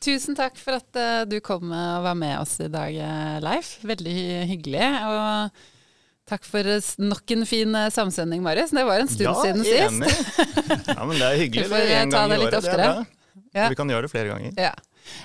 Tusen 0.00 0.36
takk 0.38 0.56
for 0.56 0.78
at 0.78 0.96
eh, 0.96 1.24
du 1.28 1.40
kom 1.44 1.68
og 1.74 2.02
var 2.06 2.14
med 2.16 2.38
oss 2.40 2.54
i 2.64 2.68
dag, 2.72 2.94
eh, 2.96 3.40
Leif. 3.44 3.74
Veldig 3.84 4.16
hyggelig. 4.48 4.88
Og 5.10 5.50
takk 6.32 6.44
for 6.48 6.64
eh, 6.64 6.80
nok 7.02 7.30
en 7.36 7.44
fin 7.50 7.74
eh, 7.74 7.90
samsending, 7.92 8.40
Marius. 8.46 8.70
Det 8.72 8.86
var 8.88 9.00
en 9.04 9.08
stund 9.08 9.42
siden 9.44 9.64
sist. 9.68 9.84
enig. 9.84 10.12
Ja, 10.94 11.04
men 11.04 11.18
det 11.18 11.26
er 11.28 11.36
hyggelig. 11.44 11.66
Vi 11.66 11.72
får, 11.74 11.84
det 11.84 11.96
en 11.98 12.08
eh, 12.08 12.12
ta 12.14 12.22
gang 12.24 12.30
det 12.32 12.38
litt 12.40 12.48
året, 12.48 12.52
det 12.52 12.58
er 12.58 12.72
oftere. 12.72 12.88
bra. 12.88 13.04
Ja. 13.58 13.68
Vi 13.72 13.76
kan 13.82 13.90
gjøre 13.92 14.06
det 14.08 14.12
flere 14.16 14.32
ganger. 14.32 14.52
Ja. 14.56 14.72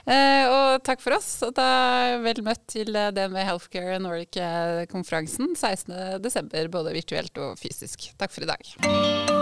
Eh, 0.06 0.46
og 0.48 0.84
takk 0.88 1.04
for 1.04 1.18
oss. 1.18 1.30
Og 1.46 1.54
da 1.58 2.20
vel 2.24 2.44
møtt 2.46 2.66
til 2.72 2.96
eh, 2.96 3.12
DNV 3.16 3.40
Healthcare 3.44 4.00
Nordic-konferansen 4.04 5.56
16.12., 5.58 6.74
både 6.74 6.98
virtuelt 6.98 7.44
og 7.44 7.58
fysisk. 7.62 8.12
Takk 8.20 8.36
for 8.36 8.48
i 8.48 8.52
dag. 8.54 9.33